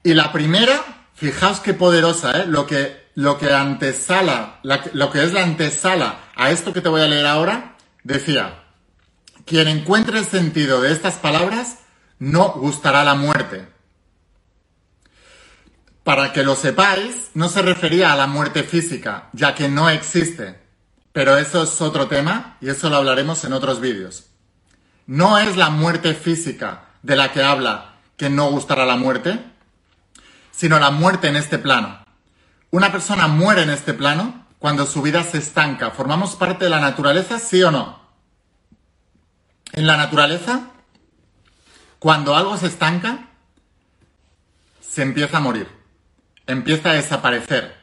Y 0.03 0.15
la 0.15 0.33
primera, 0.33 1.07
fijaos 1.15 1.61
qué 1.61 1.75
poderosa, 1.75 2.43
¿eh? 2.43 2.47
Lo 2.47 2.67
que 2.67 3.05
lo 3.15 3.39
que 3.39 3.53
antesala, 3.53 4.59
lo 4.63 5.11
que 5.11 5.23
es 5.23 5.33
la 5.33 5.45
antesala 5.45 6.19
a 6.35 6.51
esto 6.51 6.73
que 6.73 6.81
te 6.81 6.89
voy 6.89 7.01
a 7.01 7.07
leer 7.07 7.27
ahora, 7.27 7.77
decía, 8.03 8.65
quien 9.45 9.69
encuentre 9.69 10.19
el 10.19 10.25
sentido 10.25 10.81
de 10.81 10.93
estas 10.93 11.15
palabras 11.15 11.79
no 12.19 12.53
gustará 12.55 13.05
la 13.05 13.15
muerte. 13.15 13.69
Para 16.05 16.33
que 16.33 16.43
lo 16.43 16.55
sepáis, 16.55 17.31
no 17.35 17.49
se 17.49 17.63
refería 17.63 18.13
a 18.13 18.17
la 18.17 18.27
muerte 18.27 18.63
física, 18.63 19.31
ya 19.33 19.55
que 19.55 19.69
no 19.69 19.89
existe. 19.91 20.61
Pero 21.13 21.39
eso 21.39 21.63
es 21.63 21.81
otro 21.81 22.09
tema 22.09 22.57
y 22.61 22.69
eso 22.69 22.91
lo 22.91 22.97
hablaremos 22.97 23.45
en 23.45 23.55
otros 23.55 23.81
vídeos. 23.81 24.27
No 25.07 25.39
es 25.39 25.57
la 25.57 25.71
muerte 25.71 26.15
física 26.15 26.85
de 27.03 27.17
la 27.17 27.33
que 27.33 27.43
habla 27.43 27.95
que 28.17 28.31
no 28.31 28.51
gustará 28.51 28.85
la 28.87 28.97
muerte, 28.97 29.43
sino 30.51 30.79
la 30.79 30.91
muerte 30.91 31.29
en 31.29 31.37
este 31.37 31.59
plano. 31.59 32.05
Una 32.71 32.93
persona 32.93 33.27
muere 33.27 33.63
en 33.63 33.71
este 33.71 33.95
plano 33.95 34.47
cuando 34.59 34.87
su 34.87 35.03
vida 35.03 35.23
se 35.23 35.39
estanca. 35.39 35.91
¿Formamos 35.91 36.37
parte 36.37 36.65
de 36.65 36.71
la 36.71 36.81
naturaleza, 36.81 37.39
sí 37.39 37.63
o 37.63 37.71
no? 37.71 38.01
En 39.73 39.87
la 39.87 39.97
naturaleza, 39.97 40.71
cuando 41.99 42.37
algo 42.37 42.57
se 42.57 42.67
estanca, 42.67 43.29
se 44.81 45.03
empieza 45.03 45.39
a 45.39 45.41
morir, 45.41 45.69
empieza 46.47 46.91
a 46.91 46.95
desaparecer. 46.95 47.75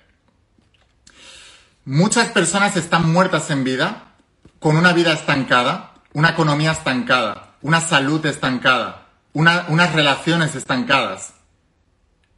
Muchas 1.85 2.29
personas 2.29 2.77
están 2.77 3.11
muertas 3.11 3.49
en 3.49 3.63
vida 3.63 4.13
con 4.59 4.77
una 4.77 4.93
vida 4.93 5.13
estancada, 5.13 5.93
una 6.13 6.29
economía 6.29 6.71
estancada, 6.71 7.55
una 7.61 7.81
salud 7.81 8.25
estancada, 8.25 9.07
unas 9.33 9.93
relaciones 9.93 10.55
estancadas 10.55 11.33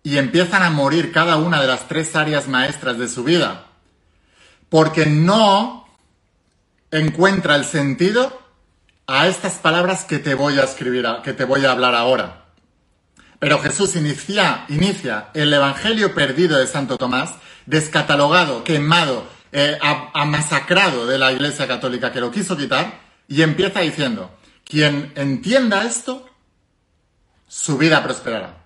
y 0.03 0.17
empiezan 0.17 0.63
a 0.63 0.69
morir 0.69 1.11
cada 1.11 1.37
una 1.37 1.61
de 1.61 1.67
las 1.67 1.87
tres 1.87 2.15
áreas 2.15 2.47
maestras 2.47 2.97
de 2.97 3.07
su 3.07 3.23
vida, 3.23 3.65
porque 4.69 5.05
no 5.05 5.87
encuentra 6.91 7.55
el 7.55 7.65
sentido 7.65 8.41
a 9.07 9.27
estas 9.27 9.53
palabras 9.53 10.03
que 10.03 10.19
te 10.19 10.35
voy 10.35 10.59
a 10.59 10.63
escribir, 10.63 11.05
que 11.23 11.33
te 11.33 11.45
voy 11.45 11.65
a 11.65 11.71
hablar 11.71 11.95
ahora. 11.95 12.42
Pero 13.43 13.59
Jesús 13.59 13.97
inicia, 13.97 15.29
el 15.33 15.53
Evangelio 15.53 16.15
perdido 16.15 16.57
de 16.57 16.65
Santo 16.65 16.97
Tomás, 16.97 17.33
descatalogado, 17.65 18.63
quemado, 18.63 19.25
eh, 19.51 19.77
amasacrado 20.13 21.05
de 21.05 21.17
la 21.17 21.33
Iglesia 21.33 21.67
Católica 21.67 22.13
que 22.13 22.21
lo 22.21 22.31
quiso 22.31 22.55
quitar, 22.55 23.01
y 23.27 23.41
empieza 23.41 23.81
diciendo, 23.81 24.31
quien 24.63 25.11
entienda 25.15 25.83
esto, 25.83 26.25
su 27.45 27.77
vida 27.77 28.01
prosperará. 28.01 28.63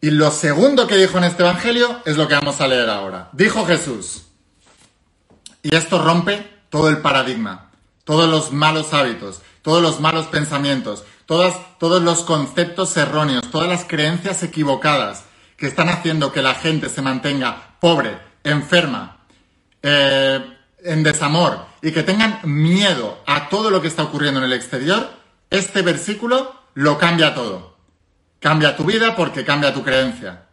Y 0.00 0.10
lo 0.10 0.30
segundo 0.30 0.86
que 0.86 0.96
dijo 0.96 1.18
en 1.18 1.24
este 1.24 1.42
Evangelio 1.42 2.00
es 2.06 2.16
lo 2.16 2.26
que 2.26 2.36
vamos 2.36 2.62
a 2.62 2.66
leer 2.66 2.88
ahora. 2.88 3.28
Dijo 3.34 3.66
Jesús, 3.66 4.22
y 5.62 5.76
esto 5.76 6.02
rompe 6.02 6.50
todo 6.70 6.88
el 6.88 7.02
paradigma, 7.02 7.72
todos 8.04 8.26
los 8.26 8.52
malos 8.52 8.94
hábitos, 8.94 9.42
todos 9.60 9.82
los 9.82 10.00
malos 10.00 10.28
pensamientos, 10.28 11.04
todas, 11.26 11.54
todos 11.78 12.02
los 12.02 12.22
conceptos 12.22 12.96
erróneos, 12.96 13.50
todas 13.50 13.68
las 13.68 13.84
creencias 13.84 14.42
equivocadas 14.42 15.24
que 15.56 15.66
están 15.66 15.88
haciendo 15.88 16.32
que 16.32 16.42
la 16.42 16.54
gente 16.54 16.88
se 16.88 17.02
mantenga 17.02 17.76
pobre, 17.80 18.18
enferma, 18.42 19.18
eh, 19.82 20.40
en 20.84 21.02
desamor 21.02 21.66
y 21.82 21.92
que 21.92 22.02
tengan 22.02 22.40
miedo 22.44 23.22
a 23.26 23.48
todo 23.48 23.70
lo 23.70 23.80
que 23.80 23.88
está 23.88 24.02
ocurriendo 24.02 24.40
en 24.40 24.46
el 24.46 24.52
exterior, 24.52 25.10
este 25.50 25.82
versículo 25.82 26.54
lo 26.74 26.98
cambia 26.98 27.34
todo. 27.34 27.76
Cambia 28.40 28.76
tu 28.76 28.84
vida 28.84 29.16
porque 29.16 29.44
cambia 29.44 29.72
tu 29.72 29.82
creencia. 29.82 30.46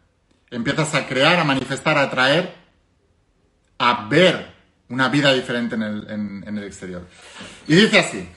Empiezas 0.50 0.94
a 0.96 1.08
crear, 1.08 1.40
a 1.40 1.44
manifestar, 1.44 1.98
a 1.98 2.04
atraer, 2.04 2.56
a 3.78 4.08
ver 4.08 4.54
una 4.90 5.10
vida 5.10 5.34
diferente 5.34 5.75
en 5.75 6.44
el, 6.48 6.63
exterior. 6.63 7.08
Y 7.68 7.75
dice 7.75 8.00
así, 8.00 8.30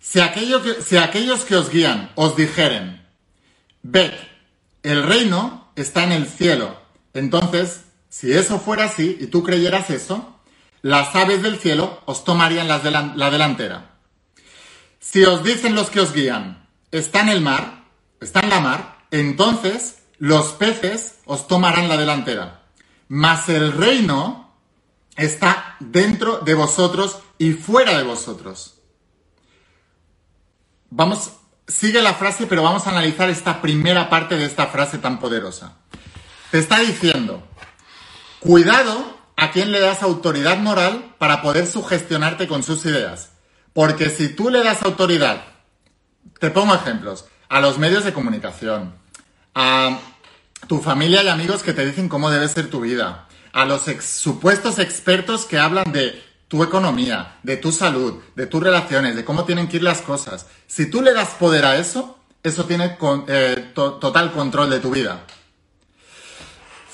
si, 0.00 0.20
si 0.84 0.96
aquellos 0.96 1.44
que 1.44 1.56
os 1.56 1.70
guían 1.70 2.10
os 2.16 2.34
dijeren, 2.34 3.06
ved, 3.82 4.12
el 4.82 5.04
reino 5.04 5.70
está 5.76 6.04
en 6.04 6.12
el 6.12 6.26
cielo, 6.26 6.80
entonces, 7.14 7.84
si 8.08 8.32
eso 8.32 8.58
fuera 8.58 8.84
así 8.84 9.18
y 9.20 9.26
tú 9.26 9.42
creyeras 9.44 9.90
eso, 9.90 10.40
las 10.82 11.14
aves 11.14 11.42
del 11.42 11.58
cielo 11.58 12.00
os 12.06 12.24
tomarían 12.24 12.66
la 12.66 13.30
delantera. 13.30 13.90
Si 14.98 15.24
os 15.24 15.44
dicen 15.44 15.74
los 15.74 15.90
que 15.90 16.00
os 16.00 16.12
guían, 16.12 16.68
está 16.90 17.20
en 17.20 17.28
el 17.28 17.40
mar, 17.40 17.84
está 18.20 18.40
en 18.40 18.50
la 18.50 18.60
mar, 18.60 18.98
entonces 19.10 19.98
los 20.18 20.52
peces 20.52 21.18
os 21.24 21.46
tomarán 21.46 21.88
la 21.88 21.96
delantera. 21.96 22.62
Mas 23.08 23.48
el 23.48 23.72
reino 23.72 24.54
está 25.16 25.76
dentro 25.80 26.38
de 26.38 26.54
vosotros 26.54 27.18
y 27.38 27.52
fuera 27.52 27.96
de 27.98 28.04
vosotros. 28.04 28.79
Vamos, 30.90 31.32
sigue 31.66 32.02
la 32.02 32.14
frase, 32.14 32.46
pero 32.46 32.62
vamos 32.62 32.86
a 32.86 32.90
analizar 32.90 33.30
esta 33.30 33.62
primera 33.62 34.10
parte 34.10 34.36
de 34.36 34.44
esta 34.44 34.66
frase 34.66 34.98
tan 34.98 35.18
poderosa. 35.18 35.76
Te 36.50 36.58
está 36.58 36.80
diciendo, 36.80 37.42
cuidado 38.40 39.18
a 39.36 39.52
quien 39.52 39.72
le 39.72 39.80
das 39.80 40.02
autoridad 40.02 40.58
moral 40.58 41.14
para 41.18 41.42
poder 41.42 41.66
sugestionarte 41.66 42.48
con 42.48 42.62
sus 42.62 42.84
ideas. 42.84 43.30
Porque 43.72 44.10
si 44.10 44.28
tú 44.28 44.50
le 44.50 44.62
das 44.64 44.82
autoridad, 44.82 45.44
te 46.40 46.50
pongo 46.50 46.74
ejemplos, 46.74 47.26
a 47.48 47.60
los 47.60 47.78
medios 47.78 48.04
de 48.04 48.12
comunicación, 48.12 48.94
a 49.54 49.98
tu 50.66 50.80
familia 50.80 51.22
y 51.22 51.28
amigos 51.28 51.62
que 51.62 51.72
te 51.72 51.86
dicen 51.86 52.08
cómo 52.08 52.30
debe 52.30 52.48
ser 52.48 52.68
tu 52.68 52.80
vida, 52.80 53.28
a 53.52 53.64
los 53.64 53.82
supuestos 54.02 54.78
expertos 54.78 55.46
que 55.46 55.58
hablan 55.58 55.92
de 55.92 56.22
tu 56.50 56.64
economía, 56.64 57.38
de 57.44 57.56
tu 57.56 57.70
salud, 57.70 58.20
de 58.34 58.44
tus 58.48 58.60
relaciones, 58.60 59.14
de 59.14 59.24
cómo 59.24 59.44
tienen 59.44 59.68
que 59.68 59.76
ir 59.76 59.84
las 59.84 60.02
cosas. 60.02 60.46
Si 60.66 60.90
tú 60.90 61.00
le 61.00 61.12
das 61.12 61.28
poder 61.38 61.64
a 61.64 61.76
eso, 61.76 62.18
eso 62.42 62.64
tiene 62.64 62.98
eh, 63.28 63.70
total 63.72 64.32
control 64.32 64.68
de 64.68 64.80
tu 64.80 64.90
vida. 64.90 65.20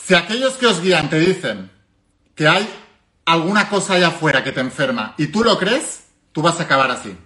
Si 0.04 0.14
aquellos 0.14 0.52
que 0.56 0.66
os 0.66 0.82
guían 0.82 1.08
te 1.08 1.18
dicen 1.18 1.70
que 2.34 2.46
hay 2.46 2.68
alguna 3.24 3.70
cosa 3.70 3.94
allá 3.94 4.08
afuera 4.08 4.44
que 4.44 4.52
te 4.52 4.60
enferma 4.60 5.14
y 5.16 5.28
tú 5.28 5.42
lo 5.42 5.58
crees, 5.58 6.04
tú 6.32 6.42
vas 6.42 6.60
a 6.60 6.64
acabar 6.64 6.90
así. 6.90 7.16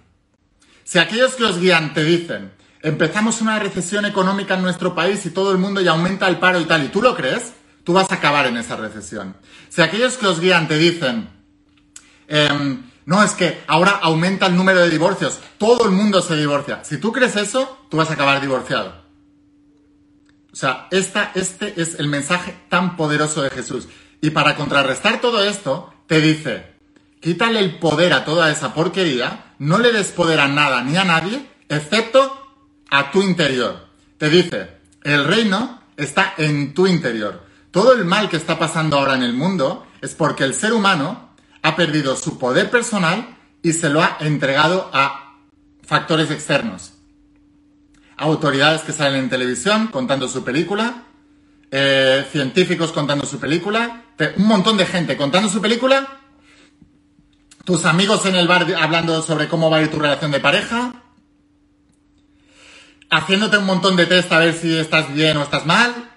Si 0.85 0.99
aquellos 0.99 1.35
que 1.35 1.43
os 1.43 1.59
guían 1.59 1.93
te 1.93 2.05
dicen 2.05 2.53
empezamos 2.81 3.41
una 3.41 3.59
recesión 3.59 4.05
económica 4.05 4.53
en 4.53 4.61
nuestro 4.61 4.95
país 4.95 5.25
y 5.25 5.31
todo 5.31 5.51
el 5.51 5.57
mundo 5.57 5.81
ya 5.81 5.91
aumenta 5.91 6.29
el 6.29 6.39
paro 6.39 6.61
y 6.61 6.65
tal, 6.65 6.85
¿y 6.85 6.87
tú 6.87 7.01
lo 7.01 7.13
crees? 7.13 7.51
Tú 7.83 7.91
vas 7.91 8.09
a 8.09 8.15
acabar 8.15 8.47
en 8.47 8.55
esa 8.55 8.77
recesión. 8.77 9.35
Si 9.67 9.81
aquellos 9.81 10.15
que 10.15 10.27
os 10.27 10.39
guían 10.39 10.69
te 10.69 10.77
dicen, 10.77 11.40
em, 12.31 12.89
no, 13.05 13.23
es 13.23 13.31
que 13.31 13.61
ahora 13.67 13.99
aumenta 14.01 14.47
el 14.47 14.55
número 14.55 14.79
de 14.79 14.89
divorcios, 14.89 15.39
todo 15.57 15.85
el 15.85 15.91
mundo 15.91 16.21
se 16.21 16.37
divorcia. 16.37 16.83
Si 16.83 16.97
tú 16.97 17.11
crees 17.11 17.35
eso, 17.35 17.85
tú 17.89 17.97
vas 17.97 18.09
a 18.09 18.13
acabar 18.13 18.39
divorciado. 18.39 18.93
O 20.53 20.55
sea, 20.55 20.87
esta, 20.91 21.31
este 21.35 21.81
es 21.81 21.99
el 21.99 22.07
mensaje 22.07 22.55
tan 22.69 22.95
poderoso 22.95 23.41
de 23.41 23.49
Jesús. 23.49 23.89
Y 24.21 24.29
para 24.29 24.55
contrarrestar 24.55 25.19
todo 25.19 25.43
esto, 25.43 25.93
te 26.07 26.21
dice, 26.21 26.73
quítale 27.19 27.59
el 27.59 27.79
poder 27.79 28.13
a 28.13 28.23
toda 28.23 28.49
esa 28.49 28.73
porquería, 28.73 29.53
no 29.59 29.79
le 29.79 29.91
des 29.91 30.11
poder 30.11 30.39
a 30.39 30.47
nada 30.47 30.81
ni 30.83 30.95
a 30.95 31.03
nadie, 31.03 31.45
excepto 31.67 32.55
a 32.89 33.11
tu 33.11 33.21
interior. 33.21 33.87
Te 34.17 34.29
dice, 34.29 34.77
el 35.03 35.25
reino 35.25 35.81
está 35.97 36.33
en 36.37 36.73
tu 36.73 36.87
interior. 36.87 37.45
Todo 37.71 37.93
el 37.93 38.05
mal 38.05 38.29
que 38.29 38.37
está 38.37 38.57
pasando 38.57 38.97
ahora 38.97 39.15
en 39.15 39.23
el 39.23 39.33
mundo 39.33 39.87
es 40.01 40.15
porque 40.15 40.43
el 40.43 40.53
ser 40.53 40.73
humano 40.73 41.30
ha 41.61 41.75
perdido 41.75 42.15
su 42.15 42.37
poder 42.37 42.69
personal 42.69 43.37
y 43.61 43.73
se 43.73 43.89
lo 43.89 44.01
ha 44.01 44.17
entregado 44.19 44.89
a 44.93 45.37
factores 45.83 46.31
externos. 46.31 46.93
Autoridades 48.17 48.81
que 48.81 48.93
salen 48.93 49.23
en 49.23 49.29
televisión 49.29 49.87
contando 49.87 50.27
su 50.27 50.43
película, 50.43 51.03
eh, 51.71 52.25
científicos 52.31 52.91
contando 52.91 53.25
su 53.25 53.39
película, 53.39 54.03
un 54.37 54.47
montón 54.47 54.77
de 54.77 54.85
gente 54.85 55.17
contando 55.17 55.49
su 55.49 55.61
película, 55.61 56.19
tus 57.63 57.85
amigos 57.85 58.25
en 58.25 58.35
el 58.35 58.47
bar 58.47 58.67
hablando 58.75 59.21
sobre 59.21 59.47
cómo 59.47 59.69
va 59.69 59.77
a 59.77 59.81
ir 59.81 59.91
tu 59.91 59.99
relación 59.99 60.31
de 60.31 60.39
pareja, 60.39 60.93
haciéndote 63.09 63.57
un 63.57 63.65
montón 63.65 63.95
de 63.95 64.05
test 64.05 64.31
a 64.31 64.39
ver 64.39 64.53
si 64.53 64.77
estás 64.77 65.13
bien 65.13 65.37
o 65.37 65.43
estás 65.43 65.65
mal, 65.65 66.11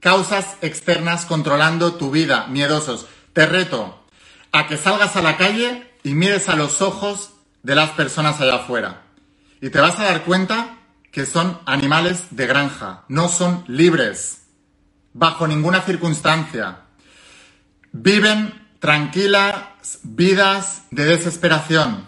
causas 0.00 0.56
externas 0.62 1.26
controlando 1.26 1.94
tu 1.94 2.10
vida, 2.10 2.46
miedosos. 2.48 3.06
Te 3.32 3.46
reto 3.46 4.04
a 4.52 4.66
que 4.66 4.76
salgas 4.76 5.16
a 5.16 5.22
la 5.22 5.36
calle 5.36 5.92
y 6.02 6.14
mires 6.14 6.48
a 6.48 6.56
los 6.56 6.82
ojos 6.82 7.34
de 7.62 7.74
las 7.74 7.90
personas 7.90 8.40
allá 8.40 8.56
afuera. 8.56 9.02
Y 9.60 9.70
te 9.70 9.80
vas 9.80 9.98
a 9.98 10.04
dar 10.04 10.24
cuenta 10.24 10.78
que 11.10 11.26
son 11.26 11.58
animales 11.66 12.26
de 12.30 12.46
granja, 12.46 13.04
no 13.08 13.28
son 13.28 13.64
libres, 13.66 14.42
bajo 15.12 15.46
ninguna 15.46 15.82
circunstancia. 15.82 16.80
Viven 17.92 18.68
tranquilas 18.78 20.00
vidas 20.02 20.84
de 20.90 21.04
desesperación. 21.04 22.06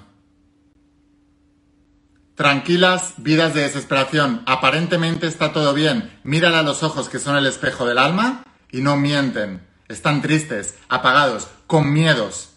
Tranquilas 2.34 3.14
vidas 3.18 3.54
de 3.54 3.62
desesperación. 3.62 4.42
Aparentemente 4.46 5.26
está 5.26 5.52
todo 5.52 5.74
bien. 5.74 6.18
Mírale 6.22 6.56
a 6.56 6.62
los 6.62 6.82
ojos 6.82 7.08
que 7.08 7.18
son 7.18 7.36
el 7.36 7.46
espejo 7.46 7.86
del 7.86 7.98
alma 7.98 8.44
y 8.70 8.80
no 8.80 8.96
mienten. 8.96 9.66
Están 9.90 10.22
tristes, 10.22 10.76
apagados, 10.88 11.48
con 11.66 11.92
miedos, 11.92 12.50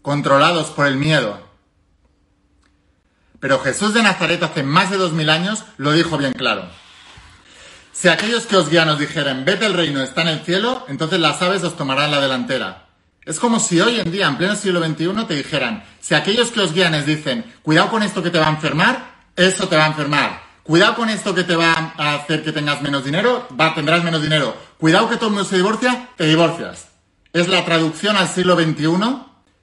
controlados 0.00 0.68
por 0.68 0.86
el 0.86 0.94
miedo. 0.94 1.42
Pero 3.40 3.58
Jesús 3.58 3.94
de 3.94 4.04
Nazaret 4.04 4.40
hace 4.44 4.62
más 4.62 4.88
de 4.88 4.96
dos 4.96 5.12
mil 5.12 5.28
años 5.28 5.64
lo 5.76 5.90
dijo 5.90 6.16
bien 6.16 6.34
claro. 6.34 6.70
Si 7.92 8.06
aquellos 8.06 8.46
que 8.46 8.54
os 8.54 8.70
guían 8.70 8.88
os 8.90 9.00
dijeren, 9.00 9.44
vete 9.44 9.66
el 9.66 9.74
reino, 9.74 10.00
está 10.00 10.22
en 10.22 10.28
el 10.28 10.44
cielo, 10.44 10.84
entonces 10.86 11.18
las 11.18 11.42
aves 11.42 11.64
os 11.64 11.76
tomarán 11.76 12.12
la 12.12 12.20
delantera. 12.20 12.86
Es 13.24 13.40
como 13.40 13.58
si 13.58 13.80
hoy 13.80 13.98
en 13.98 14.12
día, 14.12 14.28
en 14.28 14.38
pleno 14.38 14.54
siglo 14.54 14.78
XXI, 14.78 15.26
te 15.26 15.34
dijeran, 15.34 15.82
si 15.98 16.14
aquellos 16.14 16.52
que 16.52 16.60
os 16.60 16.72
guían 16.72 16.94
os 16.94 17.06
dicen, 17.06 17.44
cuidado 17.62 17.90
con 17.90 18.04
esto 18.04 18.22
que 18.22 18.30
te 18.30 18.38
va 18.38 18.46
a 18.46 18.50
enfermar, 18.50 19.26
eso 19.34 19.66
te 19.66 19.76
va 19.76 19.86
a 19.86 19.88
enfermar. 19.88 20.47
Cuidado 20.68 20.96
con 20.96 21.08
esto 21.08 21.34
que 21.34 21.44
te 21.44 21.56
va 21.56 21.94
a 21.96 22.14
hacer 22.16 22.44
que 22.44 22.52
tengas 22.52 22.82
menos 22.82 23.02
dinero, 23.02 23.48
va, 23.58 23.74
tendrás 23.74 24.04
menos 24.04 24.20
dinero. 24.20 24.54
Cuidado 24.76 25.08
que 25.08 25.16
todo 25.16 25.28
el 25.28 25.36
mundo 25.36 25.48
se 25.48 25.56
divorcia, 25.56 26.10
te 26.14 26.26
divorcias. 26.26 26.88
Es 27.32 27.48
la 27.48 27.64
traducción 27.64 28.18
al 28.18 28.28
siglo 28.28 28.54
XXI 28.54 28.86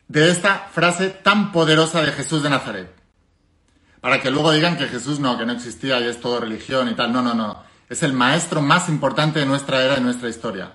de 0.07 0.31
esta 0.31 0.67
frase 0.73 1.09
tan 1.09 1.51
poderosa 1.51 2.01
de 2.01 2.11
Jesús 2.11 2.41
de 2.41 2.49
Nazaret. 2.49 2.91
Para 4.01 4.19
que 4.19 4.31
luego 4.31 4.51
digan 4.51 4.79
que 4.79 4.87
Jesús 4.87 5.19
no, 5.19 5.37
que 5.37 5.45
no 5.45 5.53
existía 5.53 5.99
y 5.99 6.07
es 6.07 6.19
todo 6.19 6.39
religión 6.39 6.89
y 6.89 6.95
tal. 6.95 7.13
No, 7.13 7.21
no, 7.21 7.35
no. 7.35 7.61
Es 7.87 8.01
el 8.01 8.13
maestro 8.13 8.63
más 8.63 8.89
importante 8.89 9.37
de 9.37 9.45
nuestra 9.45 9.83
era 9.83 9.99
y 9.99 10.01
nuestra 10.01 10.27
historia. 10.27 10.71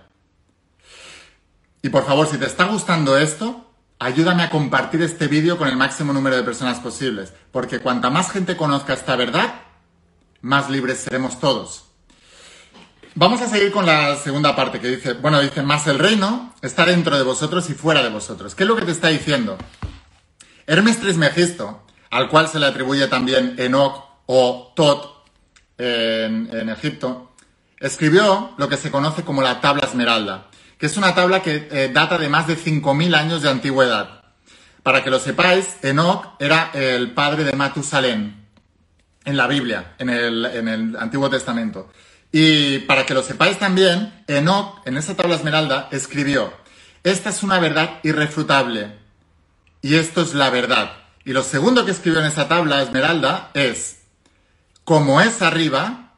Y 1.83 1.89
por 1.89 2.07
favor, 2.07 2.29
si 2.29 2.39
te 2.39 2.47
está 2.47 2.67
gustando 2.67 3.19
esto, 3.19 3.69
ayúdame 3.99 4.45
a 4.45 4.51
compartir 4.51 5.03
este 5.03 5.27
vídeo 5.27 5.59
con 5.59 5.67
el 5.67 5.77
máximo 5.77 6.13
número 6.13 6.37
de 6.37 6.45
personas 6.45 6.79
posibles, 6.79 7.33
porque 7.51 7.81
cuanta 7.81 8.11
más 8.11 8.31
gente 8.31 8.57
conozca 8.57 8.93
esta 8.93 9.17
verdad, 9.17 9.70
más 10.43 10.71
libres 10.71 10.99
seremos 10.99 11.39
todos. 11.41 11.85
Vamos 13.15 13.41
a 13.43 13.49
seguir 13.49 13.73
con 13.73 13.87
la 13.87 14.17
segunda 14.17 14.55
parte 14.55 14.79
que 14.79 14.89
dice, 14.89 15.15
bueno, 15.15 15.41
dice, 15.41 15.63
más 15.63 15.87
el 15.89 15.99
reino 15.99 16.55
está 16.63 16.87
dentro 16.87 17.17
de 17.17 17.25
vosotros 17.25 17.69
y 17.69 17.75
fuera 17.75 18.03
de 18.03 18.09
vosotros. 18.09 18.55
¿Qué 18.55 18.63
es 18.63 18.69
lo 18.69 18.77
que 18.77 18.85
te 18.85 18.93
está 18.93 19.09
diciendo? 19.09 19.59
Hermes 20.67 21.01
Trismegisto, 21.01 21.83
al 22.11 22.29
cual 22.29 22.49
se 22.49 22.61
le 22.61 22.67
atribuye 22.67 23.09
también 23.09 23.57
Enoch 23.59 24.05
o 24.27 24.73
Tot 24.77 25.27
en, 25.77 26.69
Egipto, 26.69 27.33
escribió 27.79 28.53
lo 28.57 28.69
que 28.69 28.77
se 28.77 28.91
conoce 28.91 29.25
como 29.25 29.43
la 29.43 29.61
tabla 29.61 29.87
esmeralda 29.87 30.47
que 30.79 30.87
es 30.87 30.97
una 30.97 31.15
tabla 31.15 31.43
que 31.43 31.69
eh, 31.71 31.91
data 31.93 32.17
de 32.17 32.31
más 32.31 32.47
de 32.47 32.57
5.000 32.57 33.15
años 33.15 33.43
de 33.43 33.51
antigüedad. 33.51 34.25
Para 34.83 35.05
que 35.05 35.11
lo 35.11 35.21
sepáis, 35.21 35.77
Enoch 35.83 36.37
era 36.39 36.71
el 36.73 37.11
padre 37.13 37.45
de 37.45 37.53
Matusalén 37.53 38.40
en 39.25 39.37
la 39.37 39.47
Biblia, 39.47 39.95
en 39.99 40.11
el, 40.11 40.47
en 40.47 40.69
el 40.69 40.97
Antiguo 40.97 41.29
Testamento. 41.31 41.91
Y 42.33 42.81
para 42.81 43.07
que 43.07 43.15
lo 43.15 43.23
sepáis 43.23 43.59
también, 43.59 44.25
Enoch, 44.29 44.87
en 44.87 44.97
esa 44.97 45.17
tabla 45.17 45.37
esmeralda, 45.37 45.89
escribió, 45.91 46.53
esta 47.03 47.31
es 47.31 47.43
una 47.43 47.59
verdad 47.59 47.99
irrefutable 48.03 48.99
y 49.83 49.97
esto 49.97 50.23
es 50.23 50.35
la 50.35 50.51
verdad. 50.51 50.93
Y 51.25 51.33
lo 51.33 51.43
segundo 51.43 51.85
que 51.85 51.91
escribió 51.91 52.21
en 52.21 52.27
esa 52.27 52.49
tabla 52.49 52.83
esmeralda 52.83 53.51
es, 53.55 54.01
como 54.85 55.21
es 55.21 55.43
arriba, 55.43 56.15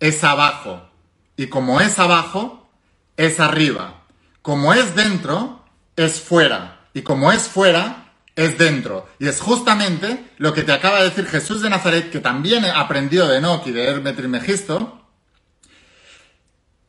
es 0.00 0.24
abajo. 0.24 0.88
Y 1.36 1.48
como 1.48 1.80
es 1.80 1.98
abajo, 1.98 2.68
es 3.16 3.40
arriba. 3.40 4.02
Como 4.42 4.72
es 4.72 4.94
dentro, 4.94 5.64
es 5.96 6.20
fuera. 6.20 6.80
Y 6.94 7.02
como 7.02 7.32
es 7.32 7.48
fuera, 7.48 8.03
es 8.36 8.58
dentro. 8.58 9.08
Y 9.18 9.28
es 9.28 9.40
justamente 9.40 10.32
lo 10.38 10.52
que 10.52 10.62
te 10.62 10.72
acaba 10.72 10.98
de 10.98 11.10
decir 11.10 11.26
Jesús 11.26 11.62
de 11.62 11.70
Nazaret, 11.70 12.10
que 12.10 12.20
también 12.20 12.64
aprendió 12.64 13.26
de 13.26 13.38
Enoch 13.38 13.66
y 13.66 13.72
de 13.72 13.86
Hermes 13.86 14.16
Megisto, 14.28 15.00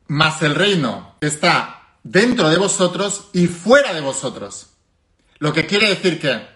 más 0.08 0.42
el 0.42 0.54
reino 0.54 1.16
está 1.20 1.82
dentro 2.02 2.48
de 2.48 2.58
vosotros 2.58 3.28
y 3.32 3.46
fuera 3.46 3.92
de 3.92 4.00
vosotros. 4.00 4.68
Lo 5.38 5.52
que 5.52 5.66
quiere 5.66 5.88
decir 5.88 6.20
que 6.20 6.46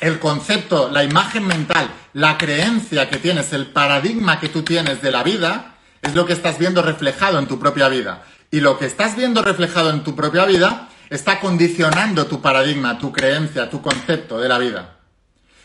el 0.00 0.18
concepto, 0.18 0.90
la 0.90 1.04
imagen 1.04 1.46
mental, 1.46 1.90
la 2.12 2.38
creencia 2.38 3.08
que 3.10 3.18
tienes, 3.18 3.52
el 3.52 3.66
paradigma 3.66 4.40
que 4.40 4.48
tú 4.48 4.62
tienes 4.62 5.02
de 5.02 5.10
la 5.10 5.22
vida, 5.22 5.76
es 6.02 6.14
lo 6.14 6.24
que 6.24 6.32
estás 6.32 6.58
viendo 6.58 6.82
reflejado 6.82 7.38
en 7.38 7.46
tu 7.46 7.58
propia 7.58 7.88
vida. 7.88 8.24
Y 8.50 8.60
lo 8.60 8.78
que 8.78 8.86
estás 8.86 9.16
viendo 9.16 9.42
reflejado 9.42 9.90
en 9.90 10.04
tu 10.04 10.16
propia 10.16 10.46
vida 10.46 10.87
está 11.10 11.40
condicionando 11.40 12.26
tu 12.26 12.40
paradigma, 12.40 12.98
tu 12.98 13.12
creencia, 13.12 13.70
tu 13.70 13.80
concepto 13.82 14.38
de 14.38 14.48
la 14.48 14.58
vida. 14.58 14.98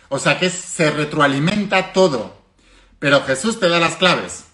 O 0.09 0.19
sea 0.19 0.39
que 0.39 0.49
se 0.49 0.91
retroalimenta 0.91 1.93
todo. 1.93 2.41
Pero 2.99 3.23
Jesús 3.23 3.59
te 3.59 3.67
da 3.67 3.79
las 3.79 3.95
claves. 3.95 4.45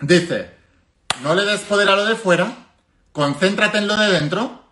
Dice, 0.00 0.50
no 1.22 1.34
le 1.34 1.44
des 1.44 1.60
poder 1.60 1.88
a 1.88 1.96
lo 1.96 2.04
de 2.06 2.16
fuera, 2.16 2.68
concéntrate 3.12 3.78
en 3.78 3.88
lo 3.88 3.96
de 3.96 4.12
dentro, 4.12 4.64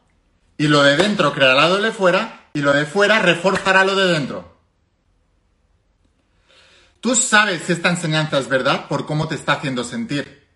y 0.59 0.69
lo 0.69 0.83
de 0.83 0.97
dentro 0.97 1.33
creará 1.33 1.69
lo 1.69 1.77
de 1.77 1.93
fuera, 1.93 2.49
y 2.53 2.63
lo 2.63 2.73
de 2.73 2.87
fuera 2.87 3.21
reforzará 3.21 3.85
lo 3.85 3.95
de 3.95 4.13
dentro. 4.13 4.57
Tú 7.01 7.15
sabes 7.15 7.63
si 7.63 7.73
esta 7.73 7.91
enseñanza 7.91 8.39
es 8.39 8.49
verdad 8.49 8.89
por 8.89 9.07
cómo 9.07 9.29
te 9.29 9.37
está 9.37 9.53
haciendo 9.53 9.85
sentir. 9.85 10.49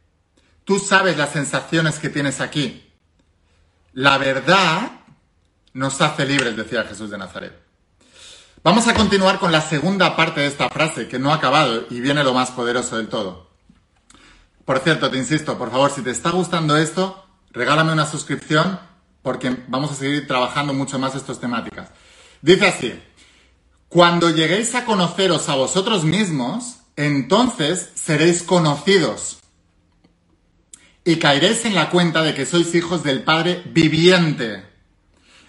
Tú 0.64 0.79
sabes 0.79 1.16
las 1.16 1.31
sensaciones 1.31 1.98
que 1.98 2.09
tienes 2.09 2.40
aquí. 2.40 2.89
La 3.92 4.18
verdad 4.18 4.92
nos 5.72 6.00
hace 6.00 6.24
libres, 6.24 6.57
decía 6.57 6.85
Jesús 6.85 7.11
de 7.11 7.18
Nazaret. 7.18 7.53
Vamos 8.62 8.87
a 8.87 8.94
continuar 8.94 9.40
con 9.40 9.50
la 9.50 9.61
segunda 9.61 10.14
parte 10.14 10.42
de 10.42 10.46
esta 10.46 10.68
frase, 10.68 11.09
que 11.09 11.18
no 11.18 11.33
ha 11.33 11.37
acabado 11.37 11.87
y 11.90 12.00
viene 12.00 12.22
lo 12.22 12.33
más 12.33 12.53
poderoso 12.53 12.98
del 12.98 13.09
todo. 13.09 13.50
Por 14.64 14.79
cierto, 14.79 15.11
te 15.11 15.16
insisto, 15.18 15.59
por 15.59 15.72
favor, 15.72 15.90
si 15.90 16.03
te 16.03 16.11
está 16.11 16.31
gustando 16.31 16.76
esto, 16.76 17.26
regálame 17.50 17.92
una 17.92 18.07
suscripción 18.07 18.79
porque 19.22 19.64
vamos 19.66 19.90
a 19.90 19.96
seguir 19.96 20.29
trabajando 20.29 20.72
mucho 20.72 20.98
más 21.00 21.16
estas 21.16 21.40
temáticas. 21.40 21.88
Dice 22.42 22.68
así, 22.68 23.03
cuando 23.88 24.31
lleguéis 24.31 24.74
a 24.76 24.85
conoceros 24.85 25.48
a 25.48 25.57
vosotros 25.57 26.05
mismos, 26.05 26.76
entonces 26.94 27.90
seréis 27.94 28.44
conocidos 28.44 29.39
y 31.05 31.17
caeréis 31.17 31.65
en 31.65 31.75
la 31.75 31.91
cuenta 31.91 32.23
de 32.23 32.35
que 32.35 32.47
sois 32.47 32.75
hijos 32.75 33.03
del 33.03 33.23
Padre 33.23 33.63
viviente, 33.67 34.65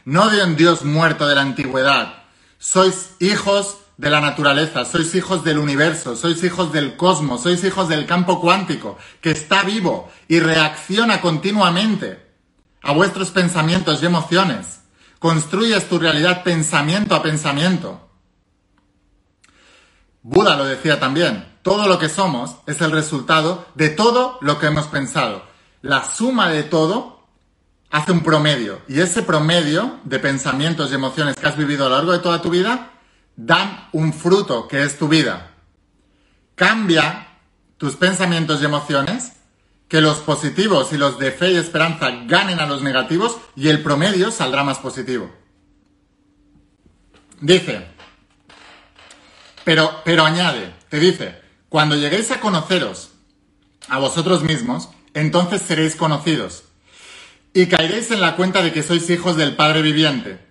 no 0.05 0.29
de 0.29 0.43
un 0.43 0.55
Dios 0.55 0.83
muerto 0.83 1.27
de 1.27 1.35
la 1.35 1.41
antigüedad. 1.41 2.23
Sois 2.57 3.15
hijos 3.19 3.77
de 3.97 4.09
la 4.09 4.21
naturaleza, 4.21 4.85
sois 4.85 5.13
hijos 5.15 5.43
del 5.43 5.57
universo, 5.57 6.15
sois 6.15 6.43
hijos 6.43 6.71
del 6.71 6.95
cosmos, 6.95 7.43
sois 7.43 7.63
hijos 7.63 7.89
del 7.89 8.05
campo 8.05 8.39
cuántico, 8.39 8.97
que 9.19 9.31
está 9.31 9.63
vivo 9.63 10.11
y 10.27 10.39
reacciona 10.39 11.21
continuamente 11.21 12.31
a 12.81 12.93
vuestros 12.93 13.29
pensamientos 13.31 14.01
y 14.01 14.05
emociones. 14.05 14.81
Construyes 15.19 15.87
tu 15.87 15.99
realidad 15.99 16.43
pensamiento 16.43 17.13
a 17.13 17.21
pensamiento. 17.21 18.09
Buda 20.23 20.55
lo 20.55 20.65
decía 20.65 20.99
también, 20.99 21.50
todo 21.61 21.87
lo 21.87 21.99
que 21.99 22.09
somos 22.09 22.57
es 22.65 22.81
el 22.81 22.91
resultado 22.91 23.67
de 23.75 23.89
todo 23.89 24.37
lo 24.41 24.59
que 24.59 24.67
hemos 24.67 24.87
pensado. 24.87 25.43
La 25.81 26.03
suma 26.03 26.49
de 26.49 26.63
todo 26.63 27.21
hace 27.91 28.11
un 28.11 28.21
promedio. 28.21 28.81
Y 28.87 28.99
ese 28.99 29.21
promedio 29.21 29.99
de 30.03 30.19
pensamientos 30.19 30.91
y 30.91 30.95
emociones 30.95 31.35
que 31.35 31.47
has 31.47 31.57
vivido 31.57 31.85
a 31.85 31.89
lo 31.89 31.95
largo 31.97 32.11
de 32.13 32.19
toda 32.19 32.41
tu 32.41 32.49
vida 32.49 32.91
dan 33.35 33.89
un 33.91 34.13
fruto 34.13 34.67
que 34.67 34.83
es 34.83 34.97
tu 34.97 35.07
vida. 35.07 35.51
Cambia 36.55 37.27
tus 37.77 37.95
pensamientos 37.95 38.61
y 38.61 38.65
emociones, 38.65 39.33
que 39.87 40.01
los 40.01 40.19
positivos 40.19 40.93
y 40.93 40.97
los 40.97 41.19
de 41.19 41.31
fe 41.31 41.51
y 41.51 41.57
esperanza 41.57 42.11
ganen 42.25 42.59
a 42.59 42.65
los 42.65 42.81
negativos 42.81 43.37
y 43.55 43.67
el 43.67 43.83
promedio 43.83 44.31
saldrá 44.31 44.63
más 44.63 44.77
positivo. 44.77 45.29
Dice, 47.41 47.87
pero, 49.65 50.01
pero 50.05 50.23
añade, 50.23 50.75
te 50.89 50.99
dice, 50.99 51.40
cuando 51.71 51.95
lleguéis 51.95 52.29
a 52.31 52.41
conoceros 52.41 53.11
a 53.87 53.97
vosotros 53.97 54.43
mismos, 54.43 54.89
entonces 55.13 55.61
seréis 55.61 55.95
conocidos 55.95 56.65
y 57.53 57.67
caeréis 57.67 58.11
en 58.11 58.19
la 58.19 58.35
cuenta 58.35 58.61
de 58.61 58.73
que 58.73 58.83
sois 58.83 59.09
hijos 59.09 59.37
del 59.37 59.55
Padre 59.55 59.81
viviente. 59.81 60.45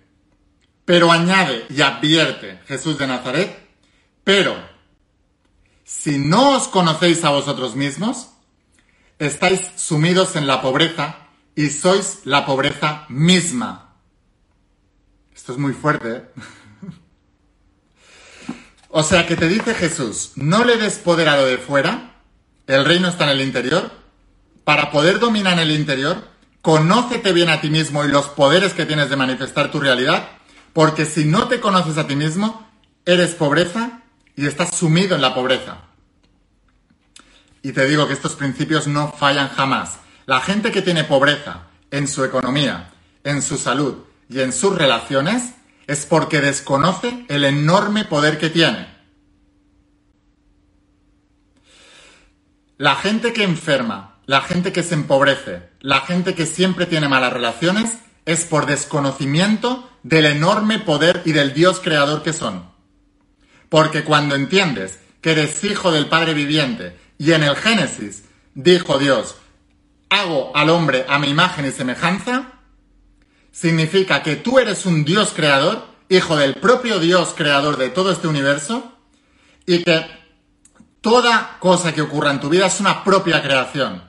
Pero 0.83 1.11
añade 1.11 1.67
y 1.69 1.79
advierte 1.83 2.59
Jesús 2.65 2.97
de 2.97 3.05
Nazaret, 3.05 3.55
pero 4.23 4.55
si 5.83 6.17
no 6.17 6.57
os 6.57 6.67
conocéis 6.67 7.23
a 7.23 7.29
vosotros 7.29 7.75
mismos, 7.75 8.29
estáis 9.19 9.61
sumidos 9.75 10.35
en 10.35 10.47
la 10.47 10.59
pobreza 10.63 11.27
y 11.55 11.69
sois 11.69 12.21
la 12.23 12.47
pobreza 12.47 13.05
misma. 13.09 13.93
Esto 15.35 15.51
es 15.51 15.59
muy 15.59 15.73
fuerte. 15.73 16.15
¿eh? 16.15 16.23
O 18.91 19.03
sea 19.03 19.25
que 19.25 19.35
te 19.35 19.47
dice 19.47 19.73
Jesús, 19.73 20.33
no 20.35 20.63
le 20.63 20.77
des 20.77 20.95
poder 20.99 21.29
a 21.29 21.37
lo 21.37 21.45
de 21.45 21.57
fuera, 21.57 22.15
el 22.67 22.85
reino 22.85 23.07
está 23.07 23.23
en 23.25 23.31
el 23.31 23.41
interior, 23.41 23.91
para 24.63 24.91
poder 24.91 25.19
dominar 25.19 25.53
en 25.53 25.59
el 25.59 25.71
interior, 25.71 26.27
conócete 26.61 27.31
bien 27.31 27.49
a 27.49 27.61
ti 27.61 27.69
mismo 27.69 28.03
y 28.03 28.09
los 28.09 28.27
poderes 28.27 28.73
que 28.73 28.85
tienes 28.85 29.09
de 29.09 29.15
manifestar 29.15 29.71
tu 29.71 29.79
realidad, 29.79 30.29
porque 30.73 31.05
si 31.05 31.25
no 31.25 31.47
te 31.47 31.59
conoces 31.59 31.97
a 31.97 32.07
ti 32.07 32.15
mismo, 32.15 32.67
eres 33.05 33.33
pobreza 33.33 34.01
y 34.35 34.45
estás 34.45 34.75
sumido 34.75 35.15
en 35.15 35.21
la 35.21 35.33
pobreza. 35.33 35.77
Y 37.63 37.73
te 37.73 37.85
digo 37.85 38.07
que 38.07 38.13
estos 38.13 38.35
principios 38.35 38.87
no 38.87 39.11
fallan 39.11 39.49
jamás. 39.49 39.99
La 40.25 40.41
gente 40.41 40.71
que 40.71 40.81
tiene 40.81 41.03
pobreza 41.03 41.63
en 41.91 42.07
su 42.07 42.23
economía, 42.23 42.91
en 43.23 43.41
su 43.41 43.57
salud 43.57 43.97
y 44.29 44.39
en 44.39 44.51
sus 44.51 44.75
relaciones 44.75 45.53
es 45.87 46.05
porque 46.05 46.41
desconoce 46.41 47.25
el 47.27 47.43
enorme 47.43 48.05
poder 48.05 48.37
que 48.37 48.49
tiene. 48.49 48.87
La 52.77 52.95
gente 52.95 53.33
que 53.33 53.43
enferma, 53.43 54.17
la 54.25 54.41
gente 54.41 54.71
que 54.71 54.83
se 54.83 54.95
empobrece, 54.95 55.69
la 55.81 56.01
gente 56.01 56.33
que 56.33 56.45
siempre 56.45 56.85
tiene 56.85 57.07
malas 57.07 57.33
relaciones, 57.33 57.97
es 58.25 58.45
por 58.45 58.65
desconocimiento 58.65 59.89
del 60.03 60.25
enorme 60.25 60.79
poder 60.79 61.21
y 61.25 61.31
del 61.31 61.53
Dios 61.53 61.79
creador 61.79 62.23
que 62.23 62.33
son. 62.33 62.71
Porque 63.69 64.03
cuando 64.03 64.35
entiendes 64.35 64.99
que 65.21 65.31
eres 65.31 65.63
hijo 65.63 65.91
del 65.91 66.07
Padre 66.07 66.33
viviente 66.33 66.97
y 67.17 67.33
en 67.33 67.43
el 67.43 67.55
Génesis 67.55 68.23
dijo 68.53 68.97
Dios, 68.97 69.35
hago 70.09 70.51
al 70.55 70.69
hombre 70.69 71.05
a 71.07 71.19
mi 71.19 71.29
imagen 71.29 71.65
y 71.65 71.71
semejanza, 71.71 72.50
significa 73.51 74.23
que 74.23 74.35
tú 74.35 74.59
eres 74.59 74.85
un 74.85 75.03
Dios 75.03 75.33
creador, 75.35 75.87
hijo 76.09 76.35
del 76.37 76.55
propio 76.55 76.99
Dios 76.99 77.33
creador 77.35 77.77
de 77.77 77.89
todo 77.89 78.11
este 78.11 78.27
universo, 78.27 78.97
y 79.65 79.83
que 79.83 80.05
toda 81.01 81.57
cosa 81.59 81.93
que 81.93 82.01
ocurra 82.01 82.31
en 82.31 82.39
tu 82.39 82.49
vida 82.49 82.67
es 82.67 82.79
una 82.79 83.03
propia 83.03 83.41
creación, 83.41 84.03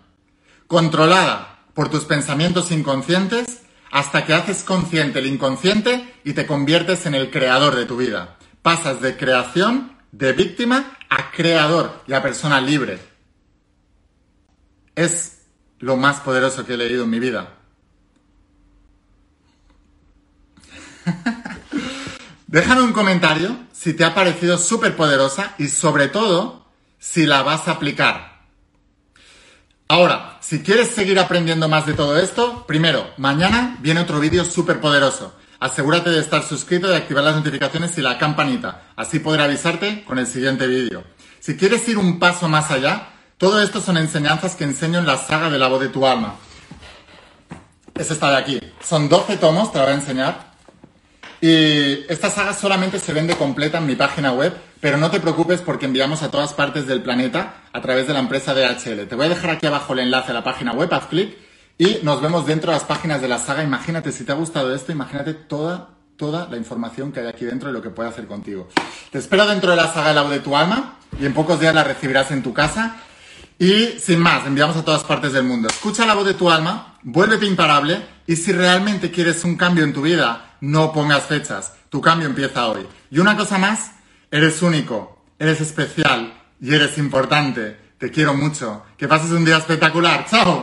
controlada 0.67 1.65
por 1.75 1.91
tus 1.91 2.05
pensamientos 2.05 2.71
inconscientes 2.71 3.63
hasta 3.91 4.25
que 4.25 4.35
haces 4.35 4.65
consciente 4.65 5.19
el 5.19 5.27
inconsciente 5.27 6.15
y 6.25 6.33
te 6.33 6.47
conviertes 6.47 7.07
en 7.07 7.15
el 7.15 7.31
creador 7.31 7.77
de 7.77 7.85
tu 7.85 7.97
vida. 7.97 8.39
Pasas 8.63 9.01
de 9.01 9.17
creación, 9.17 9.99
de 10.13 10.33
víctima, 10.33 10.97
a 11.11 11.31
creador 11.31 12.03
y 12.07 12.15
a 12.15 12.23
persona 12.23 12.61
libre. 12.61 12.99
Es 14.95 15.43
lo 15.79 15.97
más 15.97 16.21
poderoso 16.21 16.65
que 16.65 16.75
he 16.75 16.77
leído 16.77 17.05
en 17.05 17.11
mi 17.11 17.21
vida. 17.21 17.59
Déjame 22.53 22.83
un 22.83 22.93
comentario 22.93 23.57
si 23.73 23.95
te 23.95 24.05
ha 24.05 24.15
parecido 24.15 24.59
súper 24.59 24.95
poderosa 24.95 25.55
y 25.57 25.69
sobre 25.69 26.09
todo 26.09 26.67
si 26.99 27.25
la 27.25 27.43
vas 27.43 27.67
a 27.67 27.71
aplicar. 27.71 28.43
Ahora, 29.89 30.37
si 30.43 30.63
quieres 30.63 30.89
seguir 30.89 31.19
aprendiendo 31.19 31.67
más 31.71 31.87
de 31.87 31.95
todo 31.95 32.19
esto, 32.19 32.67
primero, 32.67 33.09
mañana 33.17 33.79
viene 33.81 34.01
otro 34.01 34.21
vídeo 34.21 34.45
súper 34.45 34.83
poderoso. 34.83 35.35
Asegúrate 35.61 36.11
de 36.11 36.21
estar 36.21 36.43
suscrito, 36.43 36.89
de 36.89 36.97
activar 36.99 37.25
las 37.25 37.37
notificaciones 37.37 37.97
y 37.97 38.03
la 38.03 38.19
campanita. 38.19 38.83
Así 38.97 39.21
podré 39.21 39.45
avisarte 39.45 40.05
con 40.05 40.19
el 40.19 40.27
siguiente 40.27 40.67
vídeo. 40.67 41.05
Si 41.41 41.57
quieres 41.57 41.89
ir 41.89 41.97
un 41.97 42.19
paso 42.19 42.51
más 42.51 42.71
allá, 42.71 43.13
todo 43.39 43.63
esto 43.63 43.81
son 43.81 43.97
enseñanzas 43.97 44.57
que 44.57 44.65
enseño 44.65 44.99
en 44.99 45.07
la 45.07 45.17
saga 45.17 45.49
de 45.49 45.59
la 45.59 45.69
voz 45.69 45.81
de 45.81 45.89
tu 45.89 46.07
alma. 46.07 46.35
Es 47.95 48.11
esta 48.11 48.29
de 48.29 48.37
aquí. 48.37 48.61
Son 48.87 49.09
12 49.09 49.39
tomos, 49.39 49.73
te 49.73 49.79
la 49.79 49.85
voy 49.85 49.95
a 49.95 49.97
enseñar. 49.97 50.52
Y 51.43 52.05
esta 52.09 52.31
saga 52.31 52.55
solamente 52.55 53.01
se 53.01 53.13
vende 53.13 53.35
completa 53.35 53.79
en 53.79 53.87
mi 53.87 53.97
página 53.97 54.33
web, 54.33 54.57
pero 54.81 54.97
no 54.97 55.11
te 55.11 55.19
preocupes 55.19 55.61
porque 55.61 55.87
enviamos 55.87 56.23
a 56.23 56.31
todas 56.31 56.53
partes 56.53 56.87
del 56.87 57.03
planeta 57.03 57.65
a 57.73 57.81
través 57.81 58.07
de 58.07 58.13
la 58.13 58.21
empresa 58.21 58.55
DHL. 58.55 59.09
Te 59.09 59.17
voy 59.17 59.27
a 59.27 59.31
dejar 59.31 59.51
aquí 59.51 59.67
abajo 59.67 59.93
el 59.93 59.99
enlace 59.99 60.31
a 60.31 60.35
la 60.35 60.45
página 60.45 60.73
web, 60.73 60.95
haz 60.95 61.07
clic 61.07 61.37
y 61.79 61.99
nos 62.05 62.23
vemos 62.23 62.47
dentro 62.47 62.71
de 62.71 62.77
las 62.77 62.87
páginas 62.87 63.21
de 63.21 63.27
la 63.27 63.41
saga. 63.41 63.65
Imagínate, 63.65 64.13
si 64.13 64.23
te 64.23 64.31
ha 64.31 64.37
gustado 64.37 64.73
esto, 64.73 64.93
imagínate 64.93 65.35
toda, 65.35 65.89
toda 66.17 66.47
la 66.49 66.57
información 66.57 67.11
que 67.11 67.19
hay 67.19 67.27
aquí 67.27 67.45
dentro 67.45 67.71
y 67.71 67.73
lo 67.73 67.83
que 67.83 67.91
puede 67.91 68.09
hacer 68.09 68.29
contigo. 68.29 68.69
Te 69.11 69.19
espero 69.19 69.45
dentro 69.45 69.73
de 69.73 69.79
la 69.79 69.93
saga 69.93 70.13
la 70.13 70.23
voz 70.23 70.31
de 70.31 70.39
tu 70.39 70.55
alma 70.55 70.99
y 71.21 71.27
en 71.27 71.35
pocos 71.35 71.59
días 71.59 71.75
la 71.75 71.83
recibirás 71.83 72.31
en 72.31 72.45
tu 72.45 72.55
casa. 72.55 72.99
Y 73.59 73.99
sin 73.99 74.21
más, 74.21 74.47
enviamos 74.47 74.77
a 74.77 74.85
todas 74.85 75.03
partes 75.03 75.33
del 75.33 75.43
mundo. 75.43 75.67
Escucha 75.67 76.07
la 76.07 76.15
voz 76.15 76.25
de 76.25 76.35
tu 76.35 76.49
alma, 76.49 76.92
vuélvete 77.03 77.47
imparable 77.47 78.07
y 78.27 78.37
si 78.37 78.53
realmente 78.53 79.11
quieres 79.11 79.45
un 79.45 79.57
cambio 79.57 79.85
en 79.85 79.93
tu 79.93 80.03
vida, 80.03 80.57
no 80.61 80.93
pongas 80.93 81.25
fechas. 81.25 81.75
Tu 81.89 82.01
cambio 82.01 82.29
empieza 82.29 82.69
hoy. 82.69 82.87
Y 83.11 83.19
una 83.19 83.37
cosa 83.37 83.59
más, 83.59 83.93
eres 84.31 84.63
único, 84.63 85.25
eres 85.39 85.61
especial 85.61 86.35
y 86.61 86.75
eres 86.75 86.99
importante. 86.99 87.77
Te 87.99 88.11
quiero 88.11 88.35
mucho. 88.35 88.85
Que 88.97 89.09
pases 89.09 89.31
un 89.31 89.45
día 89.45 89.59
espectacular. 89.59 90.27
¡Chao! 90.29 90.63